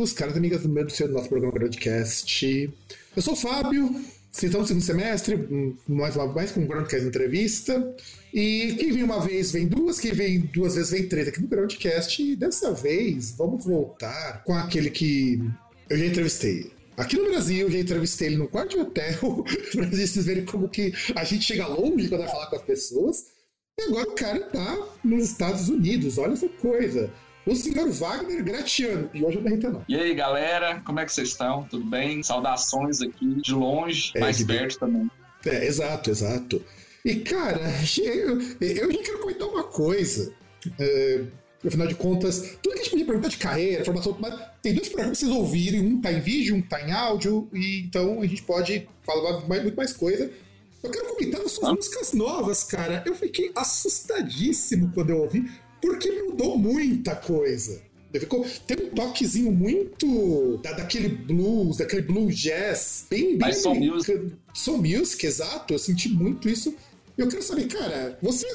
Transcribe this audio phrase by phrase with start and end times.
[0.00, 2.72] amigos, caras amigas do meu do nosso programa Groundcast.
[3.14, 3.94] Eu sou o Fábio,
[4.32, 5.36] estamos no segundo semestre,
[5.86, 7.94] mais uma mais com um Groundcast entrevista.
[8.32, 11.48] E quem vem uma vez vem duas, quem vem duas vezes vem três aqui no
[11.48, 12.22] Groundcast.
[12.22, 15.38] E dessa vez vamos voltar com aquele que
[15.90, 16.72] eu já entrevistei.
[16.96, 20.68] Aqui no Brasil, eu já entrevistei ele no quarto de hotel, pra vocês verem como
[20.68, 23.26] que a gente chega longe quando vai falar com as pessoas.
[23.78, 27.10] E agora o cara tá nos Estados Unidos, olha essa coisa.
[27.46, 29.84] O senhor Wagner Gratiano, e hoje eu não não.
[29.88, 31.64] E aí, galera, como é que vocês estão?
[31.64, 32.22] Tudo bem?
[32.22, 35.10] Saudações aqui, de longe, É, mais de perto também.
[35.46, 36.62] É, exato, exato.
[37.04, 37.58] E, cara,
[37.98, 40.32] eu, eu já quero comentar uma coisa.
[40.78, 41.24] É,
[41.66, 44.88] afinal de contas, tudo que a gente podia perguntar de carreira, formação, mas tem dois
[44.90, 48.26] programas que vocês ouvirem, um tá em vídeo, um tá em áudio, e então a
[48.26, 50.30] gente pode falar mais- muito mais coisa.
[50.82, 51.74] Eu quero comentar as suas Ah.
[51.74, 53.02] músicas novas, cara.
[53.06, 57.80] Eu fiquei assustadíssimo quando eu ouvi, porque mudou muita coisa.
[58.12, 64.32] Ficou, tem um toquezinho muito da, daquele blues, daquele blues jazz, bem, bem soul music.
[64.52, 65.72] Soul music, exato.
[65.72, 66.74] Eu senti muito isso.
[67.16, 68.46] Eu quero saber, cara, você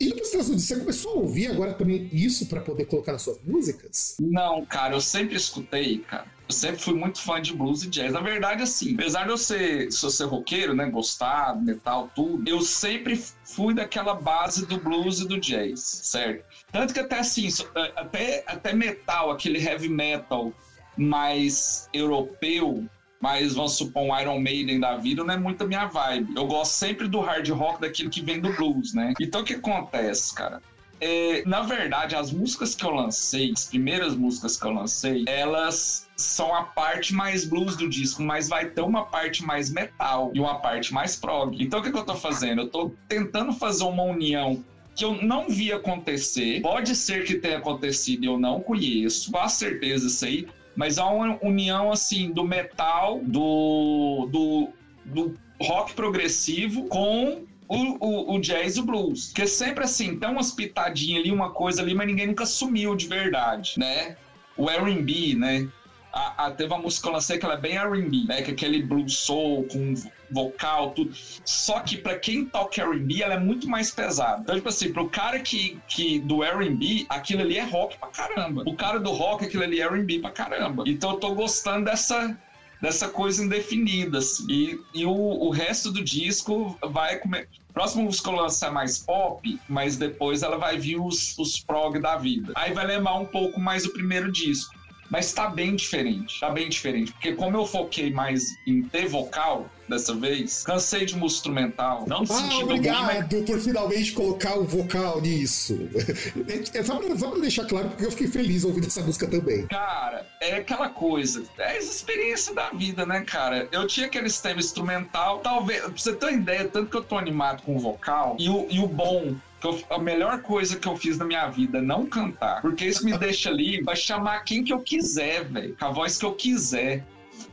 [0.00, 3.12] indo para os Estados Unidos, você começou a ouvir agora também isso para poder colocar
[3.12, 4.16] nas suas músicas?
[4.20, 6.26] Não, cara, eu sempre escutei, cara.
[6.48, 8.12] Eu sempre fui muito fã de blues e jazz.
[8.12, 12.48] Na verdade, assim, apesar de eu ser, se eu ser roqueiro, né, gostar, metal, tudo,
[12.48, 16.44] eu sempre fui daquela base do blues e do jazz, certo?
[16.72, 20.52] Tanto que até assim, eh, até, até metal, aquele heavy metal
[20.96, 22.88] mais europeu,
[23.20, 26.34] mas vamos supor um Iron Maiden da vida, não é muito a minha vibe.
[26.36, 29.14] Eu gosto sempre do hard rock, daquilo que vem do blues, né?
[29.20, 30.62] Então o que acontece, cara?
[31.00, 36.08] É, na verdade, as músicas que eu lancei, as primeiras músicas que eu lancei, elas
[36.16, 40.40] são a parte mais blues do disco, mas vai ter uma parte mais metal e
[40.40, 41.56] uma parte mais prog.
[41.62, 42.62] Então o que, que eu tô fazendo?
[42.62, 44.64] Eu tô tentando fazer uma união
[44.96, 46.60] que eu não vi acontecer.
[46.60, 51.08] Pode ser que tenha acontecido e eu não conheço, com certeza isso aí, mas há
[51.08, 54.68] uma união assim do metal, do, do,
[55.04, 59.26] do rock progressivo com o, o, o jazz e o blues.
[59.26, 63.08] Porque sempre assim, tem umas pitadinhas ali, uma coisa ali, mas ninguém nunca sumiu de
[63.08, 64.16] verdade, né?
[64.56, 65.68] O R&B, né?
[66.12, 68.40] A, a- teve uma música que eu lancei que ela é bem R&B, né?
[68.42, 69.94] Que é aquele blues soul com
[70.30, 71.12] vocal, tudo.
[71.44, 74.42] Só que pra quem toca R&B, ela é muito mais pesada.
[74.42, 78.62] Então, tipo assim, pro cara que, que do R&B, aquilo ali é rock pra caramba.
[78.66, 80.84] O cara do rock, aquilo ali é R&B pra caramba.
[80.86, 82.36] Então eu tô gostando dessa
[82.80, 84.46] dessa coisa indefinida, assim.
[84.48, 87.48] E, e o, o resto do disco vai comer.
[87.72, 92.16] Próximo música lançar é mais pop, mas depois ela vai vir os, os prog da
[92.16, 92.52] vida.
[92.56, 94.77] Aí vai lembrar um pouco mais o primeiro disco.
[95.10, 97.12] Mas tá bem diferente, tá bem diferente.
[97.12, 102.04] Porque como eu foquei mais em ter vocal dessa vez, cansei de música instrumental.
[102.06, 105.78] Não no Ah, sentido ruim, mas obrigado por finalmente colocar o vocal nisso.
[106.74, 109.66] É só pra, só pra deixar claro, porque eu fiquei feliz ouvindo essa música também.
[109.66, 111.42] Cara, é aquela coisa.
[111.58, 113.68] É as experiências da vida, né, cara?
[113.72, 115.38] Eu tinha aquele sistema instrumental.
[115.38, 118.36] Talvez, pra você ter uma ideia, tanto que eu tô animado com o vocal.
[118.38, 119.34] E o, e o bom.
[119.60, 122.60] Que eu- a melhor coisa que eu fiz na minha vida é não cantar.
[122.62, 125.76] Porque isso me deixa ali pra chamar quem que eu quiser, velho.
[125.78, 127.04] Com a voz que eu quiser.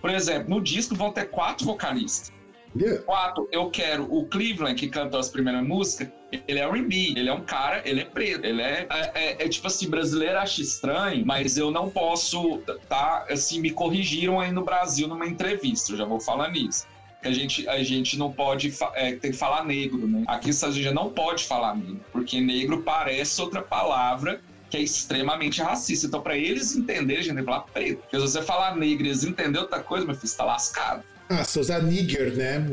[0.01, 2.33] Por exemplo, no disco vão ter quatro vocalistas.
[2.77, 3.01] Yeah.
[3.03, 6.09] Quatro, eu quero o Cleveland, que cantou as primeiras músicas,
[6.45, 9.47] ele é R&B, ele é um cara, ele é preto, ele é, é, é- é
[9.47, 12.57] tipo assim, brasileiro acha estranho, mas eu não posso,
[12.89, 16.85] tá, assim, me corrigiram aí no Brasil numa entrevista, eu já vou falar nisso.
[17.25, 20.25] Que a gente, a gente não pode, é, tem que falar negro, né?
[20.27, 24.39] Aqui a gente não pode falar negro, porque negro parece outra palavra
[24.69, 26.05] que é extremamente racista.
[26.05, 28.01] Então, pra eles entenderem, a gente tem que falar preto.
[28.01, 31.03] Porque se você falar negro e eles entenderem outra coisa, meu filho, você tá lascado.
[31.27, 32.63] Ah, se usar nigger, né?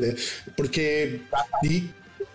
[0.54, 1.22] Porque.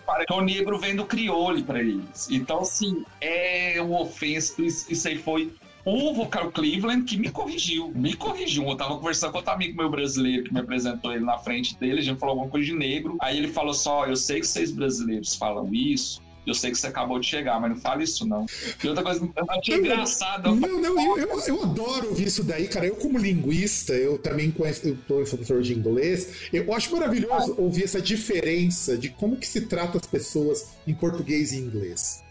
[0.04, 2.28] Para que o negro vem do crioulo pra eles.
[2.32, 4.60] Então, assim, é um ofensa.
[4.60, 5.52] Isso aí foi
[5.88, 7.90] o vocal Cleveland que me corrigiu.
[7.94, 8.68] Me corrigiu.
[8.68, 12.00] Eu tava conversando com outro amigo meu brasileiro que me apresentou ele na frente dele.
[12.00, 13.16] A gente falou alguma coisa de negro.
[13.20, 16.22] Aí ele falou só: Eu sei que vocês brasileiros falam isso.
[16.46, 18.46] Eu sei que você acabou de chegar, mas não fale isso, não.
[18.82, 20.54] E outra coisa, eu achei engraçado.
[20.54, 22.86] Não, não, eu, eu, eu, adoro ouvir isso daí, cara.
[22.86, 26.48] Eu, como linguista, eu também conheço, eu sou professor de inglês.
[26.50, 31.52] Eu acho maravilhoso ouvir essa diferença de como que se trata as pessoas em português
[31.52, 32.24] e inglês.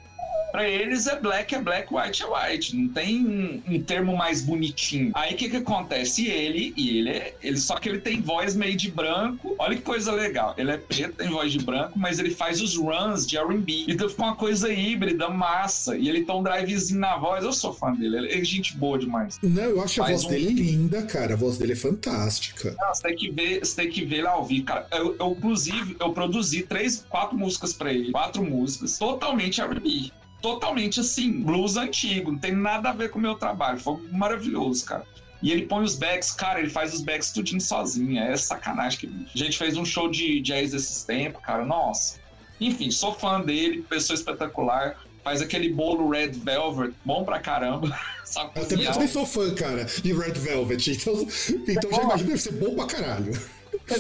[0.52, 2.76] Para eles é black é black, white é white.
[2.76, 5.12] Não tem um, um termo mais bonitinho.
[5.14, 6.28] Aí o que, que acontece?
[6.28, 9.56] Ele, e ele, é, ele, só que ele tem voz meio de branco.
[9.60, 10.54] Olha que coisa legal.
[10.58, 13.86] Ele é preto, tem voz de branco, mas ele faz os runs de RB.
[13.88, 15.98] Então fica uma coisa híbrida, massa.
[15.98, 17.44] E ele tem um drivezinho na voz.
[17.44, 18.18] Eu sou fã dele.
[18.18, 19.38] Ele é gente boa demais.
[19.44, 20.30] Não, eu acho faz a voz um...
[20.30, 21.34] dele linda, cara.
[21.34, 22.76] A voz dele é fantástica.
[22.80, 24.88] Não, você tem que ver, você tem que ver ele ao vivo, cara.
[24.92, 28.12] Eu, eu, inclusive, eu produzi três, quatro músicas para ele.
[28.12, 30.12] Quatro músicas, totalmente RB
[30.42, 33.80] totalmente assim, blues antigo, não tem nada a ver com o meu trabalho.
[33.80, 35.06] Foi maravilhoso, cara.
[35.42, 38.20] E ele põe os backs, cara, ele faz os backs tudinho sozinho.
[38.20, 39.00] É sacanagem.
[39.00, 39.28] Que...
[39.36, 41.66] A gente fez um show de jazz esses tempos, cara.
[41.66, 42.20] Nossa.
[42.60, 44.98] Enfim, sou fã dele, pessoa espetacular.
[45.24, 47.88] Faz aquele bolo Red Velvet, bom pra caramba.
[48.56, 50.92] eu também, eu também, sou fã, cara, de Red Velvet.
[50.92, 51.14] Então,
[51.68, 53.34] então já imagina deve ser bom pra caralho.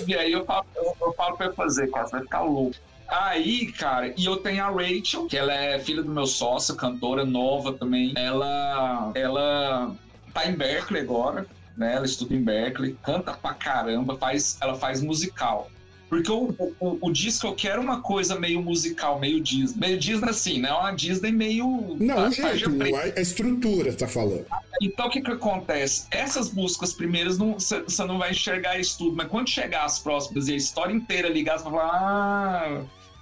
[0.07, 2.75] E aí eu falo, eu, eu falo pra ele fazer, cara, você vai ficar louco.
[3.07, 7.25] Aí, cara, e eu tenho a Rachel, que ela é filha do meu sócio, cantora
[7.25, 8.13] nova também.
[8.15, 9.95] Ela, ela
[10.33, 11.95] tá em Berkeley agora, né?
[11.95, 15.71] Ela estuda em Berkeley, canta pra caramba, faz, ela faz musical.
[16.09, 19.77] Porque o, o, o, disco eu quero uma coisa meio musical, meio Disney.
[19.77, 20.71] Meio Disney assim, né?
[20.71, 21.97] Uma Disney meio.
[21.99, 24.45] Não, jeito, a, a estrutura tá falando.
[24.81, 26.07] Então o que que acontece?
[26.09, 30.53] Essas músicas primeiras você não vai enxergar isso tudo, mas quando chegar as próximas e
[30.53, 31.91] a história inteira ligar, você vai falar.
[31.93, 32.81] Ah,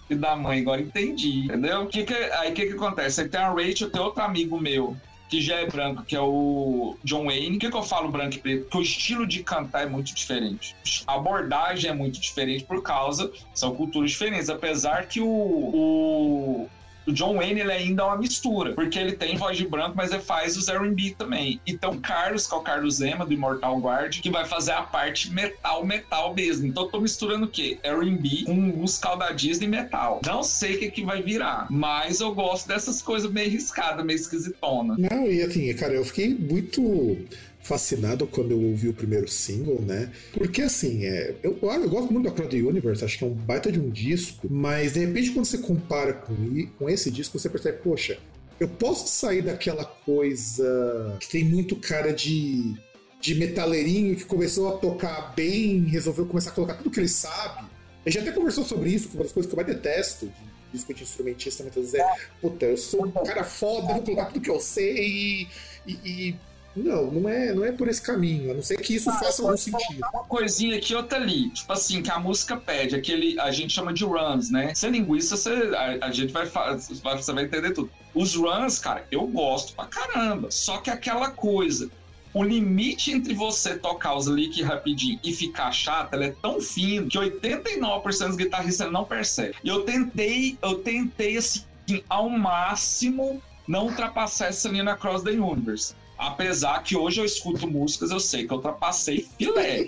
[0.09, 1.87] e da mãe, agora entendi, entendeu?
[1.87, 3.21] Que que, aí o que, que acontece?
[3.21, 4.95] Aí tem a Rachel, tem outro amigo meu,
[5.27, 7.57] que já é branco, que é o John Wayne.
[7.57, 8.69] O que, que eu falo branco e preto?
[8.69, 10.75] Que o estilo de cantar é muito diferente.
[11.07, 14.49] A abordagem é muito diferente por causa, são culturas diferentes.
[14.49, 16.69] Apesar que o, o
[17.07, 20.11] o John Wayne ele ainda é uma mistura, porque ele tem voz de branco, mas
[20.11, 21.59] ele faz os R&B também.
[21.65, 24.81] Então o Carlos, que é o Carlos Zema, do Immortal Guard, que vai fazer a
[24.81, 26.67] parte metal, metal mesmo.
[26.67, 27.77] Então eu tô misturando o quê?
[27.83, 30.21] R&B com musical da Disney metal.
[30.25, 34.17] Não sei o que, que vai virar, mas eu gosto dessas coisas meio riscadas, meio
[34.17, 34.95] esquisitona.
[34.97, 37.17] Não, e assim, cara, eu fiquei muito
[37.65, 40.11] fascinado quando eu ouvi o primeiro single, né?
[40.31, 43.33] Porque assim, é, eu, eu gosto muito do Across the Universe, acho que é um
[43.33, 46.35] baita de um disco, mas de repente quando você compara com,
[46.77, 48.19] com esse disco, você percebe, poxa,
[48.59, 52.75] eu posso sair daquela coisa que tem muito cara de,
[53.19, 57.65] de metaleirinho que começou a tocar bem, resolveu começar a colocar tudo que ele sabe.
[58.05, 60.77] A gente até conversou sobre isso, que uma das coisas que eu mais detesto de
[60.77, 64.39] disco de instrumentista muitas vezes é, puta, eu sou um cara foda, vou colocar tudo
[64.39, 65.47] que eu sei
[65.87, 66.35] e, e
[66.75, 69.41] não, não é, não é por esse caminho, a não ser que isso ah, faça
[69.41, 70.01] algum sentido.
[70.13, 71.49] Uma coisinha aqui, outra ali.
[71.51, 73.39] Tipo assim, que a música pede, aquele.
[73.39, 74.75] A gente chama de runs, né?
[74.75, 77.89] Ser linguista, você, a, a gente vai, você vai entender tudo.
[78.13, 80.51] Os runs, cara, eu gosto pra caramba.
[80.51, 81.89] Só que aquela coisa.
[82.33, 87.07] O limite entre você tocar os lick rapidinho e ficar chato, ela é tão fino
[87.07, 89.55] que 89% dos guitarristas não percebe.
[89.63, 91.63] E eu tentei, eu tentei assim,
[92.09, 95.95] ao máximo não ultrapassar essa linha na Cross the Universe.
[96.17, 99.85] Apesar que hoje eu escuto músicas, eu sei que eu ultrapassei filé.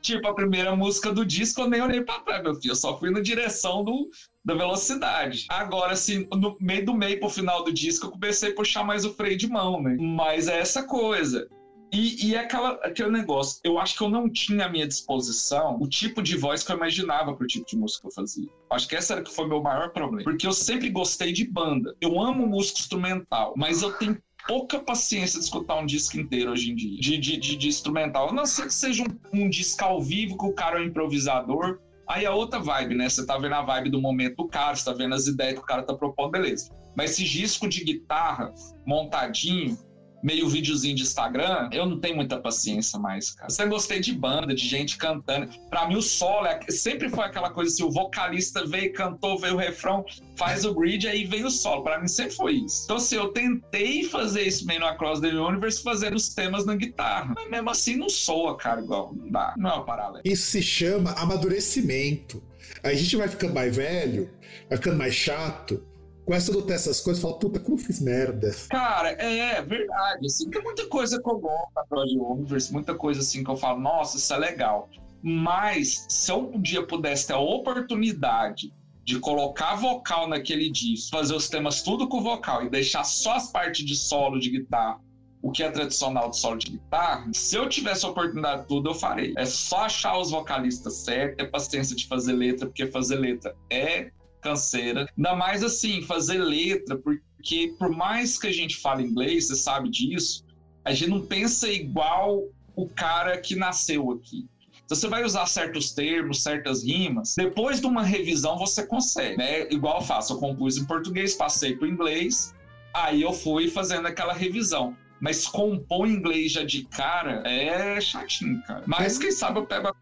[0.00, 2.72] tipo, a primeira música do disco eu nem olhei pra trás, meu filho.
[2.72, 4.10] Eu só fui na direção do,
[4.44, 5.46] da velocidade.
[5.48, 9.04] Agora, assim, no meio do meio pro final do disco, eu comecei a puxar mais
[9.04, 9.96] o freio de mão, né?
[9.98, 11.48] Mas é essa coisa.
[11.92, 15.76] E, e é aquela, aquele negócio, eu acho que eu não tinha à minha disposição
[15.80, 18.48] o tipo de voz que eu imaginava pro tipo de música que eu fazia.
[18.70, 20.22] Acho que esse era que foi meu maior problema.
[20.22, 21.96] Porque eu sempre gostei de banda.
[22.00, 24.16] Eu amo música instrumental, mas eu tenho
[24.50, 28.30] pouca paciência de escutar um disco inteiro hoje em dia, de, de, de, de instrumental.
[28.30, 30.86] A não ser que seja um, um disco ao vivo, que o cara é um
[30.86, 31.78] improvisador.
[32.08, 33.08] Aí é outra vibe, né?
[33.08, 35.60] Você tá vendo a vibe do momento do cara, você tá vendo as ideias que
[35.60, 36.68] o cara tá propondo, beleza.
[36.96, 38.52] Mas esse disco de guitarra
[38.84, 39.78] montadinho,
[40.22, 43.48] meio videozinho de Instagram, eu não tenho muita paciência mais, cara.
[43.48, 45.50] Eu sempre gostei de banda, de gente cantando.
[45.68, 49.54] Pra mim, o solo é, sempre foi aquela coisa assim: o vocalista veio, cantou, veio
[49.54, 50.04] o refrão,
[50.36, 51.82] faz o grid, aí vem o solo.
[51.82, 52.84] Pra mim, sempre foi isso.
[52.84, 56.74] Então, assim, eu tentei fazer isso meio no Across the Universe, fazendo os temas na
[56.74, 57.34] guitarra.
[57.34, 59.14] Mas mesmo assim, não soa, cara, igual.
[59.14, 59.54] Não dá.
[59.56, 60.20] Não é uma parada.
[60.24, 62.42] Isso se chama amadurecimento.
[62.82, 64.30] A gente vai ficando mais velho,
[64.68, 65.84] vai ficando mais chato
[66.30, 68.54] começa a notar essas coisas e fala, puta, como eu fiz merda.
[68.68, 70.26] Cara, é, é verdade.
[70.26, 73.80] Assim, tem muita coisa que eu gosto da Universe, muita coisa assim que eu falo,
[73.80, 74.88] nossa, isso é legal.
[75.20, 78.72] Mas se eu um dia pudesse ter a oportunidade
[79.04, 83.50] de colocar vocal naquele disco, fazer os temas tudo com vocal e deixar só as
[83.50, 85.00] partes de solo de guitarra,
[85.42, 88.90] o que é tradicional de solo de guitarra, se eu tivesse a oportunidade de tudo,
[88.90, 89.34] eu farei.
[89.36, 94.12] É só achar os vocalistas certos, ter paciência de fazer letra, porque fazer letra é
[94.40, 95.06] canseira.
[95.16, 99.88] Ainda mais assim, fazer letra, porque por mais que a gente fale inglês, você sabe
[99.88, 100.44] disso,
[100.84, 102.44] a gente não pensa igual
[102.74, 104.48] o cara que nasceu aqui.
[104.84, 107.34] Então, você vai usar certos termos, certas rimas.
[107.36, 109.68] Depois de uma revisão, você consegue, né?
[109.70, 112.52] Igual eu faço, eu compus em português, passei para o inglês,
[112.92, 114.96] aí eu fui fazendo aquela revisão.
[115.20, 118.82] Mas compor inglês já de cara é chatinho, cara.
[118.86, 119.94] Mas quem sabe eu pego a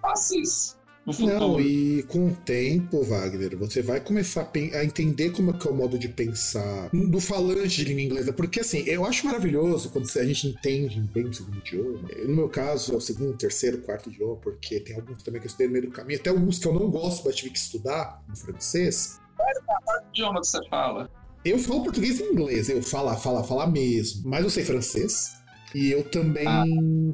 [0.00, 1.38] faço isso no futuro.
[1.38, 5.70] Não, e com o tempo, Wagner, você vai começar a entender como é que é
[5.70, 8.32] o modo de pensar do falante de língua inglesa.
[8.32, 12.08] Porque, assim, eu acho maravilhoso quando a gente entende bem o segundo idioma.
[12.24, 15.48] No meu caso, é o segundo, terceiro, quarto idioma, porque tem alguns também que eu
[15.48, 16.18] estudei no meio do caminho.
[16.20, 19.18] Até alguns que eu não gosto, mas tive que estudar, no francês.
[19.36, 21.10] Qual idioma que você fala?
[21.44, 24.28] Eu falo português e inglês, eu falo, falo, falar mesmo.
[24.28, 25.40] Mas eu sei francês.
[25.74, 26.64] E eu também ah.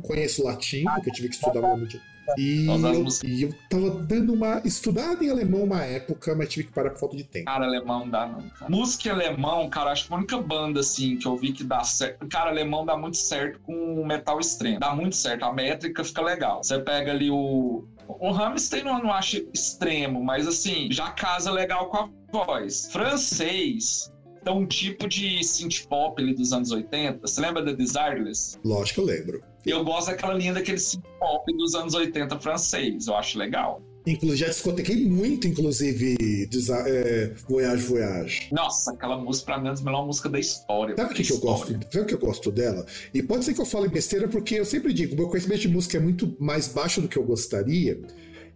[0.02, 2.00] conheço latim, porque eu tive que estudar um ano de
[2.38, 6.73] e eu, e eu tava dando uma estudada em alemão uma época, mas tive que
[6.73, 7.47] parar por falta de tempo.
[7.47, 8.71] Cara, alemão dá não, cara.
[8.71, 12.26] Música alemão, cara, acho que a única banda, assim, que eu vi que dá certo.
[12.28, 14.80] Cara, alemão dá muito certo com metal extremo.
[14.80, 16.62] Dá muito certo, a métrica fica legal.
[16.62, 17.85] Você pega ali o.
[18.09, 22.09] O Rammstein não, não acho extremo, mas assim, já casa legal com a
[22.45, 22.88] voz.
[22.92, 24.12] Francês,
[24.47, 27.26] então, um tipo de synth pop ali dos anos 80.
[27.26, 28.57] Você lembra da Desireless?
[28.65, 29.43] Lógico que eu lembro.
[29.67, 33.09] Eu gosto daquela linha daquele synth pop dos anos 80 francês.
[33.09, 33.83] Eu acho legal.
[34.07, 36.47] Inclusive, já discotequei muito, inclusive,
[36.87, 38.49] é, Voyage Voyage.
[38.53, 40.95] Nossa, aquela música, pra mim, é a melhor música da história.
[40.95, 41.73] Sabe o que, que, eu gosto?
[41.73, 42.87] Sabe o que eu gosto dela?
[43.12, 45.97] E pode ser que eu fale besteira, porque eu sempre digo, meu conhecimento de música
[45.97, 48.00] é muito mais baixo do que eu gostaria.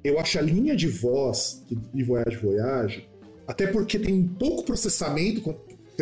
[0.04, 3.08] Eu acho a linha de voz de Voyage Voyage,
[3.44, 5.52] até porque tem pouco processamento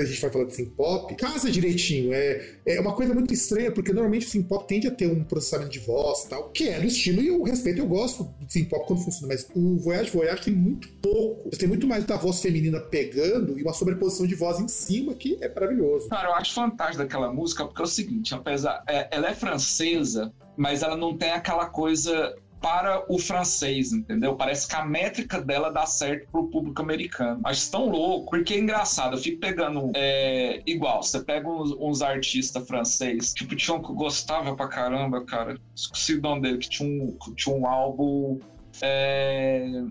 [0.00, 2.12] a gente vai falar de synth pop, casa direitinho.
[2.12, 5.24] É, é uma coisa muito estranha, porque normalmente o synth pop tende a ter um
[5.24, 8.68] processamento de voz tal, que é do estilo, e eu respeito, eu gosto do synth
[8.68, 11.50] pop quando funciona, mas o Voyage Voyage tem muito pouco.
[11.50, 15.38] Tem muito mais da voz feminina pegando e uma sobreposição de voz em cima que
[15.40, 16.08] é maravilhoso.
[16.08, 18.82] Cara, eu acho fantástico daquela música, porque é o seguinte, apesar.
[18.88, 24.34] É, ela é francesa, mas ela não tem aquela coisa para o francês, entendeu?
[24.34, 27.40] Parece que a métrica dela dá certo pro público americano.
[27.44, 29.16] Acho tão louco, porque é engraçado.
[29.16, 33.90] Eu fico pegando é, igual, você pega uns, uns artistas francês, tipo, tinha um que
[33.90, 35.56] eu gostava pra caramba, cara.
[35.74, 38.38] Esqueci o nome dele, que tinha um, tinha um álbum.
[38.80, 39.84] É...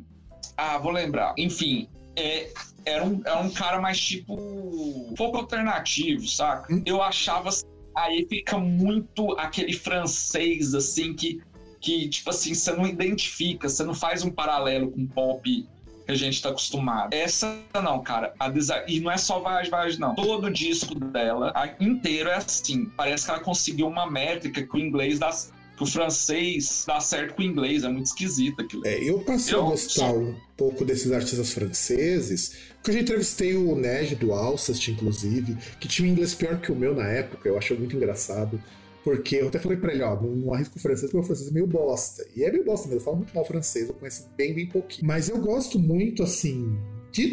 [0.58, 1.34] Ah, vou lembrar.
[1.38, 2.52] Enfim, é,
[2.84, 5.14] era, um, era um cara mais tipo.
[5.16, 6.74] pouco alternativo, saca?
[6.74, 6.82] Hum?
[6.86, 7.50] Eu achava.
[7.96, 11.42] Aí fica muito aquele francês, assim, que
[11.88, 15.66] que, tipo assim, você não identifica, você não faz um paralelo com pop
[16.06, 17.14] que a gente tá acostumado.
[17.14, 18.34] Essa não, cara.
[18.38, 18.52] A
[18.88, 20.14] E não é só Vaz Vaz, não.
[20.14, 22.88] Todo o disco dela inteiro é assim.
[22.98, 25.30] Parece que ela conseguiu uma métrica que o inglês dá.
[25.78, 28.86] Que o francês dá certo com o inglês, é muito esquisito aquilo.
[28.86, 33.56] É, eu passei eu, a gostar um pouco desses artistas franceses, porque eu já entrevistei
[33.56, 37.48] o Ned do Alcest, inclusive, que tinha um inglês pior que o meu na época,
[37.48, 38.60] eu achei muito engraçado.
[39.08, 41.54] Porque eu até falei pra ele, ó, não, não arrisco francês, porque o francês é
[41.54, 42.28] meio bosta.
[42.36, 45.08] E é meio bosta mesmo, eu falo muito mal francês, eu conheço bem, bem pouquinho.
[45.08, 46.78] Mas eu gosto muito, assim,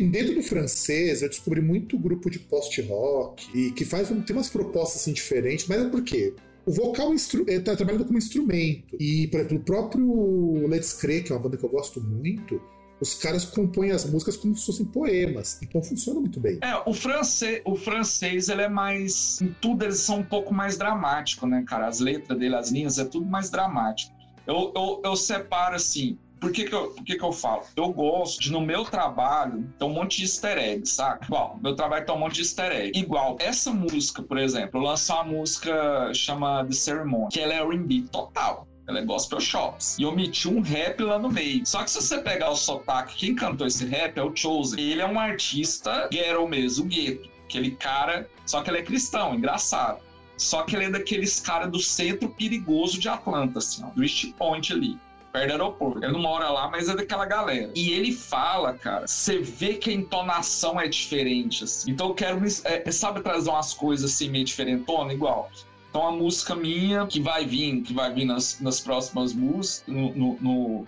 [0.09, 5.02] dentro do francês, eu descobri muito grupo de post-rock e que faz tem umas propostas
[5.02, 8.97] assim diferentes, mas é porque o vocal está trabalhando como instrumento.
[9.00, 12.62] E, por exemplo, o próprio Let's Crer, que é uma banda que eu gosto muito,
[13.00, 15.60] os caras compõem as músicas como se fossem poemas.
[15.62, 16.58] Então funciona muito bem.
[16.62, 19.40] É, o francês, o francês ele é mais.
[19.40, 21.86] Em tudo eles são um pouco mais dramático, né, cara?
[21.86, 24.14] As letras dele, as linhas, é tudo mais dramático.
[24.46, 26.18] Eu, eu, eu separo assim.
[26.40, 27.62] Por que, que, eu, por que, que eu falo?
[27.74, 31.24] Eu gosto de, no meu trabalho, ter um monte de easter eggs, saca?
[31.24, 32.98] Igual, meu trabalho tem um monte de easter egg.
[32.98, 37.62] Igual, essa música, por exemplo, eu lancei uma música chama The Ceremony, que ela é
[37.62, 38.68] R&B total.
[38.86, 39.96] Ela é gospel shops.
[39.98, 41.64] E omiti um rap lá no meio.
[41.66, 44.80] Só que se você pegar o sotaque, quem cantou esse rap é o Chosen.
[44.80, 47.28] Ele é um artista ghetto mesmo, gueto.
[47.44, 50.00] Aquele cara, só que ele é cristão, engraçado.
[50.36, 54.32] Só que ele é daqueles caras do centro perigoso de Atlanta, assim, ó, do East
[54.32, 54.98] Point ali
[55.34, 56.04] perto do aeroporto.
[56.04, 57.70] Ele não mora lá, mas é daquela galera.
[57.74, 61.90] E ele fala, cara, você vê que a entonação é diferente, assim.
[61.90, 65.50] Então eu quero, é, sabe, trazer umas coisas assim meio diferentona, igual.
[65.94, 70.12] Então a música minha, que vai vir, que vai vir nas, nas próximas músicas, no,
[70.12, 70.86] no, no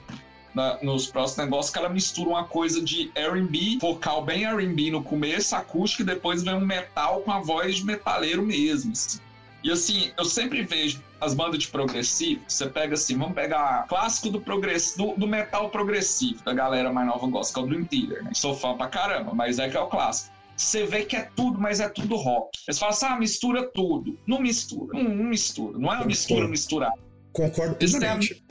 [0.53, 5.01] na, nos próximos negócios, que ela mistura uma coisa de R&B, vocal bem R&B no
[5.01, 8.91] começo, acústico, e depois vem um metal com a voz de metaleiro mesmo.
[8.91, 9.21] Assim.
[9.63, 14.29] E assim, eu sempre vejo as bandas de progressivo, você pega assim, vamos pegar clássico
[14.29, 17.85] do, progress, do, do metal progressivo, da galera mais nova gosta, que é o Dream
[17.85, 18.33] Theater, né?
[18.35, 21.61] Sou fã pra caramba, mas é que é o clássico você vê que é tudo,
[21.61, 22.59] mas é tudo rock.
[22.67, 24.19] Eles falam assim, ah, mistura tudo.
[24.27, 24.99] Não mistura.
[24.99, 25.79] Não, não mistura.
[25.79, 26.97] Não é uma mistura misturada.
[27.33, 28.43] Concordo plenamente.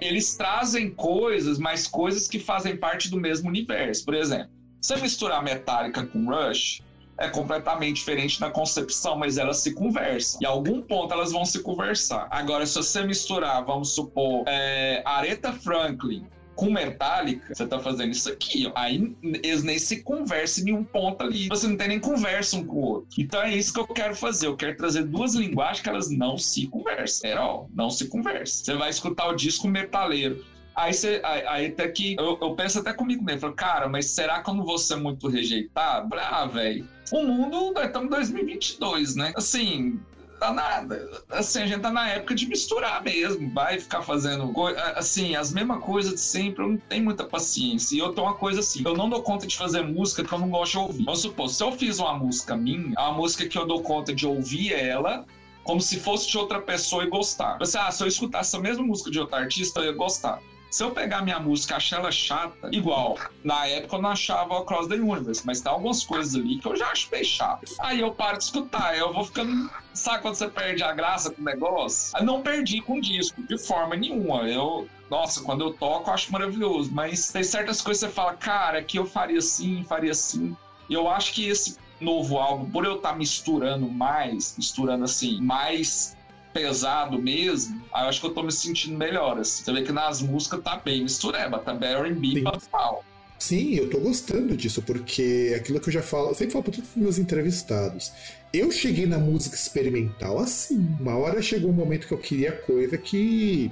[0.00, 4.04] eles trazem coisas, mas coisas que fazem parte do mesmo universo.
[4.04, 4.50] Por exemplo,
[4.80, 6.80] você misturar Metallica com Rush,
[7.18, 10.40] é completamente diferente na concepção, mas elas se conversam.
[10.42, 12.28] E a algum ponto elas vão se conversar.
[12.30, 16.26] Agora, se você misturar, vamos supor, é, Aretha Franklin
[16.56, 18.72] com Metallica, você tá fazendo isso aqui, ó.
[18.74, 21.48] Aí eles nem se conversam em um ponto ali.
[21.48, 23.08] Você não tem nem conversa um com o outro.
[23.18, 24.46] Então é isso que eu quero fazer.
[24.46, 27.30] Eu quero trazer duas linguagens que elas não se conversam.
[27.30, 28.64] Era, ó, não se conversam.
[28.64, 30.42] Você vai escutar o disco metaleiro.
[30.74, 34.10] Aí, você, aí, aí até que eu, eu, penso até comigo mesmo, falo, cara, mas
[34.10, 36.14] será que eu não vou ser muito rejeitado?
[36.14, 39.32] Ah, velho, o mundo, nós estamos em 2022, né?
[39.34, 39.98] Assim,
[40.46, 41.22] tá nada.
[41.30, 44.52] Assim, a gente tá na época de misturar mesmo, vai ficar fazendo
[44.94, 47.96] assim, as mesmas coisas de sempre, eu não tenho muita paciência.
[47.96, 50.38] E eu tenho uma coisa assim, eu não dou conta de fazer música que eu
[50.38, 51.04] não gosto de ouvir.
[51.04, 54.14] Vamos supor, se eu fiz uma música minha, é uma música que eu dou conta
[54.14, 55.24] de ouvir ela,
[55.64, 57.58] como se fosse de outra pessoa e gostar.
[57.58, 60.40] Você, ah, se eu escutasse a mesma música de outro artista, eu ia gostar.
[60.70, 64.88] Se eu pegar minha música achar ela chata, igual, na época eu não achava Across
[64.88, 67.72] the Universe, mas tem algumas coisas ali que eu já acho bem chato.
[67.80, 69.70] Aí eu paro de escutar, eu vou ficando.
[69.94, 72.16] Sabe quando você perde a graça com o negócio?
[72.18, 74.48] Eu não perdi com o disco, de forma nenhuma.
[74.48, 76.90] Eu, nossa, quando eu toco, eu acho maravilhoso.
[76.92, 80.56] Mas tem certas coisas que você fala, cara, que eu faria assim, faria assim.
[80.88, 85.40] E eu acho que esse novo álbum, por eu estar tá misturando mais, misturando assim,
[85.40, 86.15] mais
[86.56, 89.38] pesado mesmo, aí eu acho que eu tô me sentindo melhor.
[89.38, 89.62] Assim.
[89.62, 93.04] Você vê que nas músicas tá bem mistureba, tá bem R&B total.
[93.38, 96.72] Sim, eu tô gostando disso, porque aquilo que eu já falo, eu sempre falo pra
[96.72, 98.10] todos os meus entrevistados.
[98.52, 100.96] Eu cheguei na música experimental assim.
[100.98, 103.70] Uma hora chegou um momento que eu queria coisa que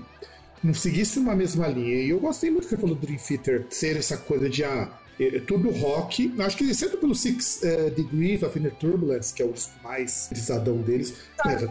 [0.62, 2.02] não seguisse uma mesma linha.
[2.02, 4.90] E eu gostei muito que você falou do Dream Theater ser essa coisa de ah,
[5.18, 6.34] é, é tudo rock.
[6.38, 10.76] Acho que exceto pelo Six uh, Degrees of Inner Turbulence, que é o mais pesadão
[10.82, 11.14] deles.
[11.42, 11.62] Mas,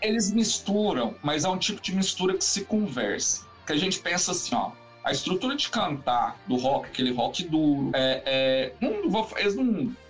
[0.00, 3.46] eles misturam, mas é um tipo de mistura que se conversa.
[3.66, 4.72] Que a gente pensa assim, ó.
[5.04, 9.28] A estrutura de cantar do rock, aquele rock duro, é, é não, vou,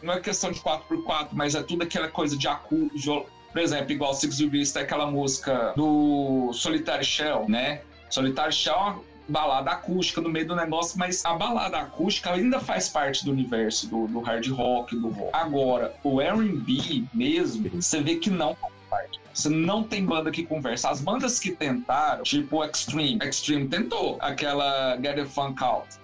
[0.03, 3.27] não, é questão de 4x4, mas é tudo aquela coisa de acústico.
[3.51, 7.83] Por exemplo, igual Six Degrees tem aquela música do Solitary Shell, né?
[8.11, 12.61] Solitary Shell é uma balada acústica no meio do negócio, mas a balada acústica ainda
[12.61, 15.31] faz parte do universo do, do hard rock, do rock.
[15.33, 18.57] Agora, o R&B mesmo, você vê que não
[18.91, 19.22] parte.
[19.33, 20.91] Você não tem banda que conversa.
[20.91, 26.03] As bandas que tentaram, tipo Extreme, Extreme tentou aquela Get the Funk Out.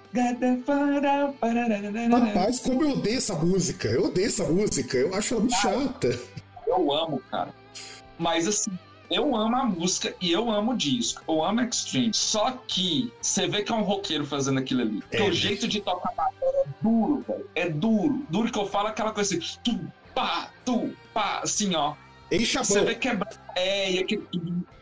[2.10, 3.88] Rapaz, como eu odeio essa música.
[3.88, 4.96] Eu odeio essa música.
[4.96, 6.18] Eu acho ela muito chata.
[6.66, 7.54] Eu amo, cara.
[8.18, 8.70] Mas assim,
[9.10, 11.22] eu amo a música e eu amo o disco.
[11.28, 12.10] Eu amo Extreme.
[12.12, 15.02] Só que você vê que é um roqueiro fazendo aquilo ali.
[15.10, 15.22] É.
[15.22, 17.50] o jeito de tocar bateria é duro, velho.
[17.54, 18.26] É duro.
[18.28, 19.58] Duro que eu falo aquela coisa assim.
[19.62, 19.78] Tu,
[20.14, 21.40] pá, tu, pá.
[21.42, 21.94] Assim, ó.
[22.30, 23.18] Enche a Você vê que é,
[23.56, 24.26] é e aquele,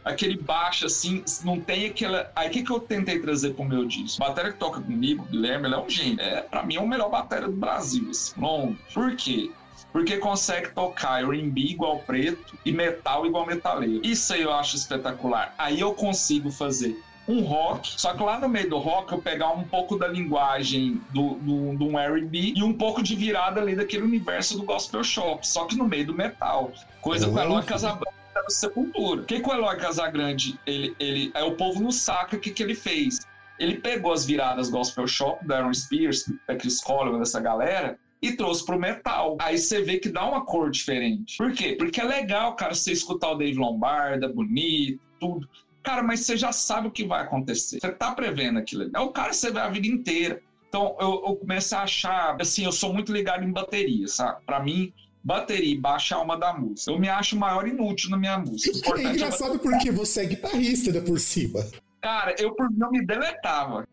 [0.04, 2.30] aquele baixo, assim, não tem aquela.
[2.34, 4.22] Aí o que, que eu tentei trazer pro meu disco?
[4.22, 6.20] A bateria que toca comigo, Guilherme, ele é um gênio.
[6.20, 8.76] É, pra mim é o melhor bateria do Brasil, assim, longo.
[8.92, 9.50] Por quê?
[9.92, 14.04] Porque consegue tocar R&B igual preto e metal igual metaleiro.
[14.04, 15.54] Isso aí eu acho espetacular.
[15.56, 19.50] Aí eu consigo fazer um rock, só que lá no meio do rock eu pegar
[19.50, 23.74] um pouco da linguagem do, do, do um R&B e um pouco de virada ali
[23.74, 26.72] daquele universo do gospel shop, só que no meio do metal.
[27.00, 27.34] Coisa uhum.
[27.34, 29.22] com Eloy Casagrande da Sepultura.
[29.22, 32.50] O que, que o Eloy Casagrande, ele, ele, é o povo não saca o que,
[32.50, 33.20] que ele fez.
[33.58, 38.32] Ele pegou as viradas gospel shop da Aaron Spears, da Chris Coleman, dessa galera, e
[38.32, 39.36] trouxe pro metal.
[39.40, 41.36] Aí você vê que dá uma cor diferente.
[41.38, 41.74] Por quê?
[41.76, 45.48] Porque é legal, cara, você escutar o Dave Lombarda, bonito, tudo.
[45.86, 47.78] Cara, mas você já sabe o que vai acontecer.
[47.80, 48.90] Você tá prevendo aquilo.
[48.92, 50.42] É o cara que você vê a vida inteira.
[50.68, 54.44] Então eu, eu comecei a achar, assim, eu sou muito ligado em bateria, sabe?
[54.44, 56.90] Pra mim, bateria e baixa alma da música.
[56.90, 58.76] Eu me acho o maior inútil na minha música.
[58.98, 61.64] É engraçado é porque você é guitarrista ainda por cima.
[62.02, 63.86] Cara, eu por mim eu me deletava.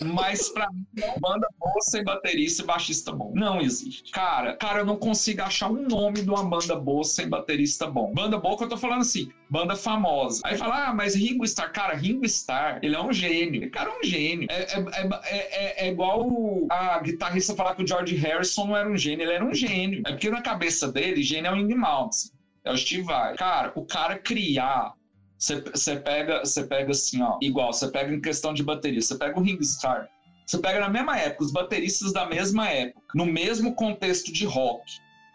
[0.00, 0.84] Mas pra mim,
[1.20, 3.32] banda boa sem baterista e baixista bom.
[3.34, 4.10] Não existe.
[4.12, 8.12] Cara, cara, eu não consigo achar um nome de uma banda boa sem baterista bom.
[8.12, 10.40] Banda boa que eu tô falando assim, banda famosa.
[10.44, 11.72] Aí fala, ah, mas Ringo Starr.
[11.72, 13.70] Cara, Ringo Starr, ele é um gênio.
[13.70, 14.48] Cara, é um gênio.
[14.50, 16.26] É, é, é, é, igual
[16.70, 20.02] a guitarrista falar que o George Harrison não era um gênio, ele era um gênio.
[20.06, 22.30] É porque na cabeça dele, gênio é o Indy Mountain.
[22.64, 23.36] É o Steve Vai.
[23.36, 24.94] Cara, o cara criar
[25.40, 29.40] você pega, você pega assim, ó, igual, você pega em questão de bateria, você pega
[29.40, 30.06] o Ringstar,
[30.44, 34.84] você pega na mesma época, os bateristas da mesma época, no mesmo contexto de rock.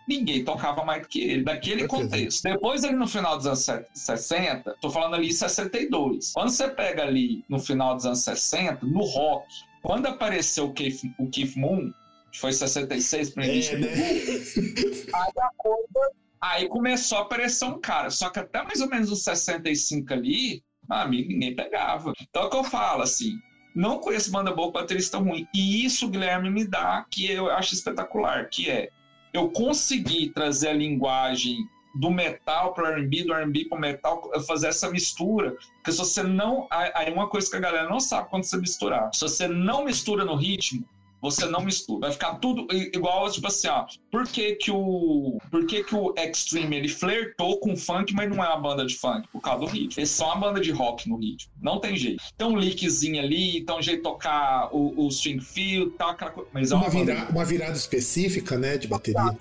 [0.08, 2.44] Ninguém tocava mais do que ele, daquele contexto.
[2.44, 6.34] Depois, ali no final dos anos 60, tô falando ali em 62.
[6.34, 9.48] Quando você pega ali no final dos anos 60, no rock,
[9.82, 11.92] quando apareceu o Keith, o Keith Moon,
[12.32, 13.88] que foi 66 para início é, né?
[13.88, 18.10] aí a coisa Aí começou a aparecer um cara.
[18.10, 22.14] Só que até mais ou menos os 65 ali, Ah, amigo, ninguém pegava.
[22.22, 23.40] Então é o que eu falo, assim,
[23.76, 25.48] não conheço banda boa com baterista ruim.
[25.54, 28.90] E isso, Guilherme, me dá que eu acho espetacular, que é
[29.34, 31.58] eu consegui trazer a linguagem
[31.96, 35.58] do metal para o R&B, do R&B para o metal, fazer essa mistura.
[35.76, 36.68] Porque se você não...
[36.70, 39.10] Aí uma coisa que a galera não sabe quando você misturar.
[39.14, 40.88] Se você não mistura no ritmo,
[41.22, 42.02] você não mistura.
[42.02, 43.86] Vai ficar tudo igual, tipo assim, ó.
[44.12, 48.44] Por que que o, por que que o Extreme, ele flertou com funk, mas não
[48.44, 49.28] é uma banda de funk?
[49.30, 50.00] Por causa do ritmo.
[50.00, 51.52] Eles são uma banda de rock no ritmo.
[51.62, 52.24] Não tem jeito.
[52.38, 56.32] Tem um lickzinho ali, tem um jeito de tocar o, o string field, tal, aquela
[56.32, 56.50] coisa.
[56.54, 59.36] Mas é uma, uma, vira, uma virada específica, né, de bateria.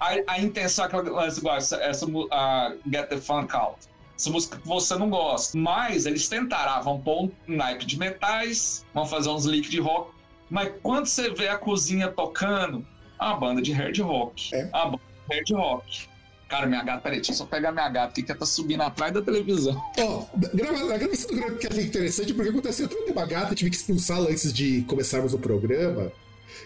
[0.00, 4.58] A, a intenção é aquela igual essa, essa a Get the Funk Out essa música
[4.58, 5.56] que você não gosta.
[5.56, 9.80] Mas eles tentaram, ah, vão pôr um naipe de metais, vão fazer uns leaks de
[9.80, 10.10] rock.
[10.50, 12.86] Mas quando você vê a cozinha tocando,
[13.18, 14.54] a banda de hard rock.
[14.54, 14.68] É.
[14.72, 16.08] A banda de hard rock.
[16.48, 19.12] Cara, minha gata, peraí, deixa eu só pegar minha gata que ela tá subindo atrás
[19.12, 19.76] da televisão.
[19.98, 23.54] Ó, oh, a gravação do programa que achei interessante porque aconteceu, eu trouxe uma gata,
[23.54, 26.10] tive que expulsá-la antes de começarmos o programa.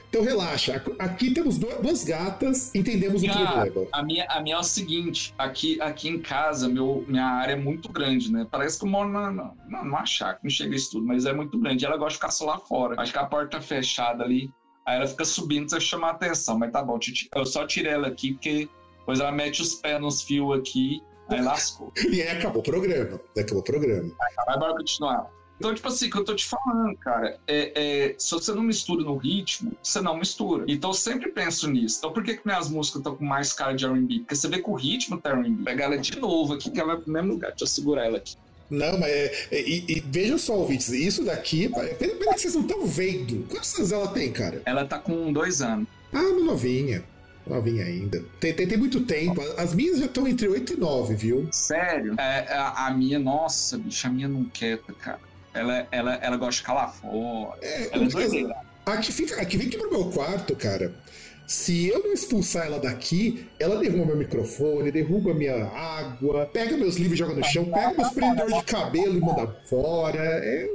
[0.09, 3.88] Então relaxa, aqui temos duas gatas, entendemos Cara, o problema.
[3.92, 7.57] A minha, a minha é o seguinte, aqui, aqui em casa, meu, minha área é
[7.57, 8.47] muito grande, né?
[8.51, 11.59] Parece que eu moro na, na, numa chácara, não chega isso tudo, mas é muito
[11.59, 11.85] grande.
[11.85, 13.01] Ela gosta de ficar só lá fora.
[13.01, 14.51] Acho que a porta tá fechada ali,
[14.87, 16.59] aí ela fica subindo pra chamar a atenção.
[16.59, 16.99] Mas tá bom,
[17.35, 18.68] eu só tirei ela aqui, porque
[18.99, 21.92] depois ela mete os pés nos fios aqui, aí lascou.
[22.11, 24.11] e aí acabou o programa, acabou o programa.
[24.47, 25.41] Vai, bora continuar.
[25.62, 29.05] Então, tipo assim, que eu tô te falando, cara, é, é, se você não mistura
[29.05, 30.64] no ritmo, você não mistura.
[30.66, 31.98] Então, eu sempre penso nisso.
[31.98, 34.18] Então, por que, que minhas músicas estão com mais cara de R&B?
[34.18, 35.62] Porque você vê que o ritmo tá R&B.
[35.62, 37.51] Pegar ela de novo aqui, que ela vai pro mesmo lugar.
[37.51, 38.35] Deixa eu segurar ela aqui.
[38.68, 42.57] Não, mas é, é, e, e vejam só, ouvintes, isso daqui, pena, pena que vocês
[42.57, 43.46] não estão vendo.
[43.48, 44.62] Quantos anos ela tem, cara?
[44.64, 45.87] Ela tá com dois anos.
[46.12, 47.05] Ah, uma novinha.
[47.46, 48.25] Novinha ainda.
[48.40, 49.40] Tem, tem, tem, muito tempo.
[49.57, 51.48] As minhas já estão entre 8 e 9, viu?
[51.53, 52.16] Sério?
[52.18, 55.20] É, a, a minha, nossa, bicho, a minha não quieta, cara.
[55.55, 57.59] Ela, ela, ela gosta de lá fora.
[57.61, 58.57] É, ela é doideira.
[58.85, 60.93] Aqui, fica, aqui vem aqui pro meu quarto, cara.
[61.53, 66.97] Se eu não expulsar ela daqui, ela derruba meu microfone, derruba minha água, pega meus
[66.97, 70.19] livros e joga no chão, pega meus prendedores de cabelo e manda fora.
[70.19, 70.67] É,